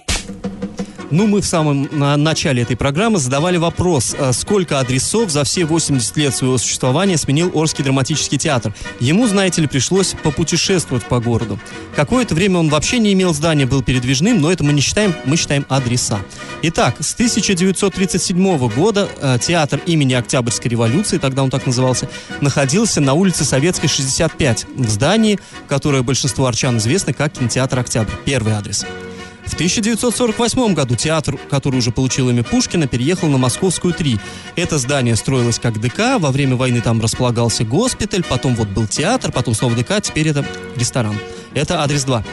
Ну, 1.09 1.25
мы 1.25 1.41
в 1.41 1.45
самом 1.45 1.87
на- 1.91 2.17
начале 2.17 2.63
этой 2.63 2.75
программы 2.75 3.17
задавали 3.17 3.57
вопрос, 3.57 4.13
а 4.19 4.33
сколько 4.33 4.79
адресов 4.79 5.29
за 5.29 5.45
все 5.45 5.63
80 5.63 6.17
лет 6.17 6.35
своего 6.35 6.57
существования 6.57 7.17
сменил 7.17 7.49
Орский 7.53 7.83
драматический 7.83 8.37
театр. 8.37 8.73
Ему, 8.99 9.25
знаете 9.27 9.61
ли, 9.61 9.67
пришлось 9.67 10.15
попутешествовать 10.21 11.05
по 11.05 11.19
городу. 11.19 11.59
Какое-то 11.95 12.35
время 12.35 12.59
он 12.59 12.69
вообще 12.69 12.99
не 12.99 13.13
имел 13.13 13.33
здания, 13.33 13.65
был 13.65 13.83
передвижным, 13.83 14.41
но 14.41 14.51
это 14.51 14.65
мы 14.65 14.73
не 14.73 14.81
считаем, 14.81 15.15
мы 15.23 15.37
считаем 15.37 15.65
адреса. 15.69 16.19
Итак, 16.63 16.95
с 16.99 17.13
1937 17.13 18.69
года 18.69 19.07
э, 19.21 19.37
театр 19.41 19.79
имени 19.85 20.13
Октябрьской 20.13 20.69
революции, 20.69 21.19
тогда 21.19 21.43
он 21.43 21.49
так 21.49 21.65
назывался, 21.65 22.09
находился 22.41 22.99
на 22.99 23.13
улице 23.13 23.45
Советской, 23.45 23.87
65, 23.87 24.65
в 24.75 24.89
здании, 24.89 25.39
которое 25.69 26.01
большинство 26.03 26.47
арчан 26.47 26.77
известно 26.77 27.13
как 27.13 27.31
кинотеатр 27.33 27.79
«Октябрь». 27.79 28.11
Первый 28.25 28.53
адрес. 28.53 28.85
В 29.47 29.53
1948 29.53 30.73
году 30.73 30.95
театр, 30.95 31.39
который 31.49 31.77
уже 31.77 31.91
получил 31.91 32.29
имя 32.29 32.43
Пушкина, 32.43 32.85
переехал 32.85 33.29
на 33.29 33.37
Московскую 33.37 33.93
3. 33.93 34.19
Это 34.55 34.77
здание 34.77 35.15
строилось 35.15 35.57
как 35.57 35.79
ДК, 35.79 36.19
во 36.19 36.31
время 36.31 36.55
войны 36.55 36.81
там 36.81 37.01
располагался 37.01 37.63
госпиталь, 37.63 38.23
потом 38.23 38.55
вот 38.55 38.67
был 38.67 38.87
театр, 38.87 39.31
потом 39.31 39.55
снова 39.55 39.75
ДК, 39.75 40.01
теперь 40.01 40.27
это 40.27 40.45
ресторан. 40.75 41.15
Это 41.57 41.81
адрес 41.81 42.03
2. 42.03 42.23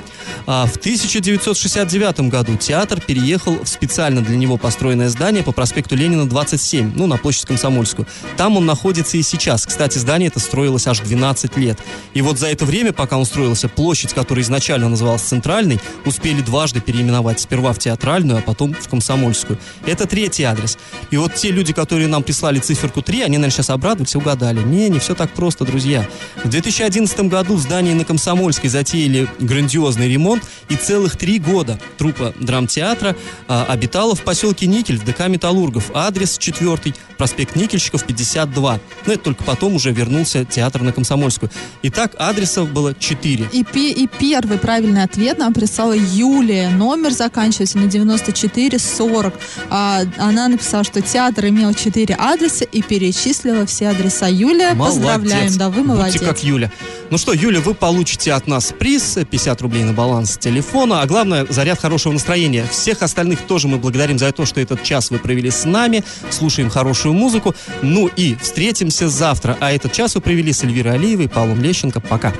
А 0.46 0.66
в 0.66 0.76
1969 0.76 2.28
году 2.28 2.56
театр 2.56 3.00
переехал 3.00 3.64
в 3.64 3.66
специально 3.66 4.20
для 4.20 4.36
него 4.36 4.58
построенное 4.58 5.08
здание 5.08 5.42
по 5.42 5.52
проспекту 5.52 5.96
Ленина 5.96 6.28
27, 6.28 6.92
ну, 6.94 7.06
на 7.06 7.16
площадь 7.16 7.46
Комсомольскую. 7.46 8.06
Там 8.36 8.58
он 8.58 8.66
находится 8.66 9.16
и 9.16 9.22
сейчас. 9.22 9.64
Кстати, 9.66 9.96
здание 9.96 10.28
это 10.28 10.40
строилось 10.40 10.86
аж 10.86 11.00
12 11.00 11.56
лет. 11.56 11.78
И 12.12 12.20
вот 12.20 12.38
за 12.38 12.48
это 12.48 12.66
время, 12.66 12.92
пока 12.92 13.16
он 13.16 13.24
строился, 13.24 13.68
площадь, 13.68 14.12
которая 14.12 14.44
изначально 14.44 14.90
называлась 14.90 15.22
Центральной, 15.22 15.80
успели 16.04 16.42
дважды 16.42 16.82
переименовать. 16.82 17.40
Сперва 17.40 17.72
в 17.72 17.78
Театральную, 17.78 18.40
а 18.40 18.42
потом 18.42 18.74
в 18.74 18.88
Комсомольскую. 18.88 19.58
Это 19.86 20.06
третий 20.06 20.42
адрес. 20.42 20.76
И 21.10 21.16
вот 21.16 21.34
те 21.34 21.50
люди, 21.50 21.72
которые 21.72 22.08
нам 22.08 22.22
прислали 22.22 22.58
циферку 22.58 23.00
3, 23.00 23.22
они, 23.22 23.38
наверное, 23.38 23.50
сейчас 23.50 23.70
обрадуются 23.70 24.18
угадали. 24.18 24.60
Не, 24.60 24.90
не 24.90 24.98
все 24.98 25.14
так 25.14 25.32
просто, 25.32 25.64
друзья. 25.64 26.06
В 26.42 26.48
2011 26.50 27.20
году 27.20 27.54
в 27.54 27.60
здании 27.60 27.94
на 27.94 28.04
Комсомольской 28.04 28.68
затеяли 28.68 29.13
грандиозный 29.38 30.08
ремонт, 30.08 30.42
и 30.68 30.76
целых 30.76 31.16
три 31.16 31.38
года 31.38 31.78
труппа 31.98 32.34
драмтеатра 32.40 33.16
а, 33.48 33.66
обитала 33.68 34.14
в 34.14 34.22
поселке 34.22 34.66
Никель 34.66 34.98
в 34.98 35.04
ДК 35.04 35.28
Металлургов. 35.28 35.90
Адрес 35.94 36.38
четвертый, 36.38 36.94
проспект 37.18 37.56
Никельщиков, 37.56 38.04
52. 38.04 38.80
Но 39.06 39.12
это 39.12 39.22
только 39.22 39.44
потом 39.44 39.74
уже 39.74 39.92
вернулся 39.92 40.44
театр 40.44 40.82
на 40.82 40.92
Комсомольскую. 40.92 41.50
Итак, 41.82 42.12
адресов 42.18 42.70
было 42.70 42.94
четыре. 42.94 43.48
И, 43.52 43.64
пе- 43.64 43.92
и 43.92 44.06
первый 44.06 44.58
правильный 44.58 45.02
ответ 45.02 45.38
нам 45.38 45.52
прислала 45.54 45.92
Юлия. 45.94 46.70
Номер 46.70 47.12
заканчивается 47.12 47.78
на 47.78 47.86
9440. 47.86 49.34
А, 49.70 50.02
она 50.18 50.48
написала, 50.48 50.84
что 50.84 51.00
театр 51.00 51.46
имел 51.46 51.72
четыре 51.74 52.14
адреса 52.14 52.64
и 52.64 52.82
перечислила 52.82 53.66
все 53.66 53.88
адреса. 53.88 54.26
Юлия, 54.28 54.74
Молодец. 54.74 54.96
поздравляем, 54.96 55.56
да, 55.56 55.70
вы 55.70 55.82
молодец. 55.84 56.14
Будьте 56.14 56.26
как 56.26 56.42
Юля. 56.44 56.70
Ну 57.10 57.18
что, 57.18 57.32
Юля, 57.32 57.60
вы 57.60 57.74
получите 57.74 58.32
от 58.32 58.46
нас 58.46 58.72
приз, 58.76 59.18
50 59.30 59.60
рублей 59.62 59.84
на 59.84 59.92
баланс 59.92 60.38
телефона, 60.38 61.02
а 61.02 61.06
главное, 61.06 61.46
заряд 61.48 61.78
хорошего 61.78 62.12
настроения. 62.12 62.66
Всех 62.70 63.02
остальных 63.02 63.42
тоже 63.42 63.68
мы 63.68 63.78
благодарим 63.78 64.18
за 64.18 64.32
то, 64.32 64.46
что 64.46 64.60
этот 64.60 64.82
час 64.82 65.10
вы 65.10 65.18
провели 65.18 65.50
с 65.50 65.64
нами, 65.64 66.02
слушаем 66.30 66.70
хорошую 66.70 67.14
музыку. 67.14 67.54
Ну 67.82 68.08
и 68.08 68.36
встретимся 68.40 69.08
завтра. 69.08 69.56
А 69.60 69.70
этот 69.70 69.92
час 69.92 70.14
вы 70.14 70.22
провели 70.22 70.52
с 70.52 70.64
Эльвирой 70.64 70.94
Алиевой, 70.94 71.28
Павлом 71.28 71.62
Лещенко. 71.62 72.00
Пока. 72.00 72.32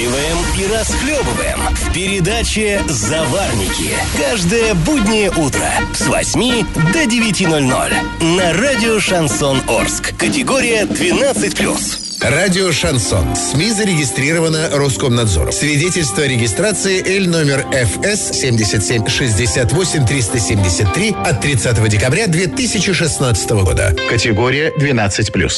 Завариваем 0.00 0.38
и 0.58 0.66
расхлебываем 0.74 1.58
в 1.74 1.92
передаче 1.92 2.82
«Заварники». 2.88 3.90
Каждое 4.16 4.72
буднее 4.74 5.30
утро 5.30 5.68
с 5.92 6.06
8 6.06 6.64
до 6.92 7.04
9.00 7.04 8.24
на 8.36 8.52
радио 8.54 8.98
«Шансон 8.98 9.60
Орск». 9.68 10.16
Категория 10.16 10.84
12+. 10.84 12.00
Радио 12.22 12.70
«Шансон». 12.72 13.34
СМИ 13.34 13.72
зарегистрировано 13.72 14.70
Роскомнадзором. 14.72 15.52
Свидетельство 15.52 16.22
о 16.22 16.26
регистрации 16.26 17.02
Л 17.18 17.30
номер 17.30 17.66
ФС 17.70 18.38
77 18.38 19.06
68 19.06 20.06
373 20.06 21.16
от 21.24 21.40
30 21.40 21.88
декабря 21.88 22.26
2016 22.26 23.50
года. 23.50 23.96
Категория 24.08 24.70
12+. 24.78 25.50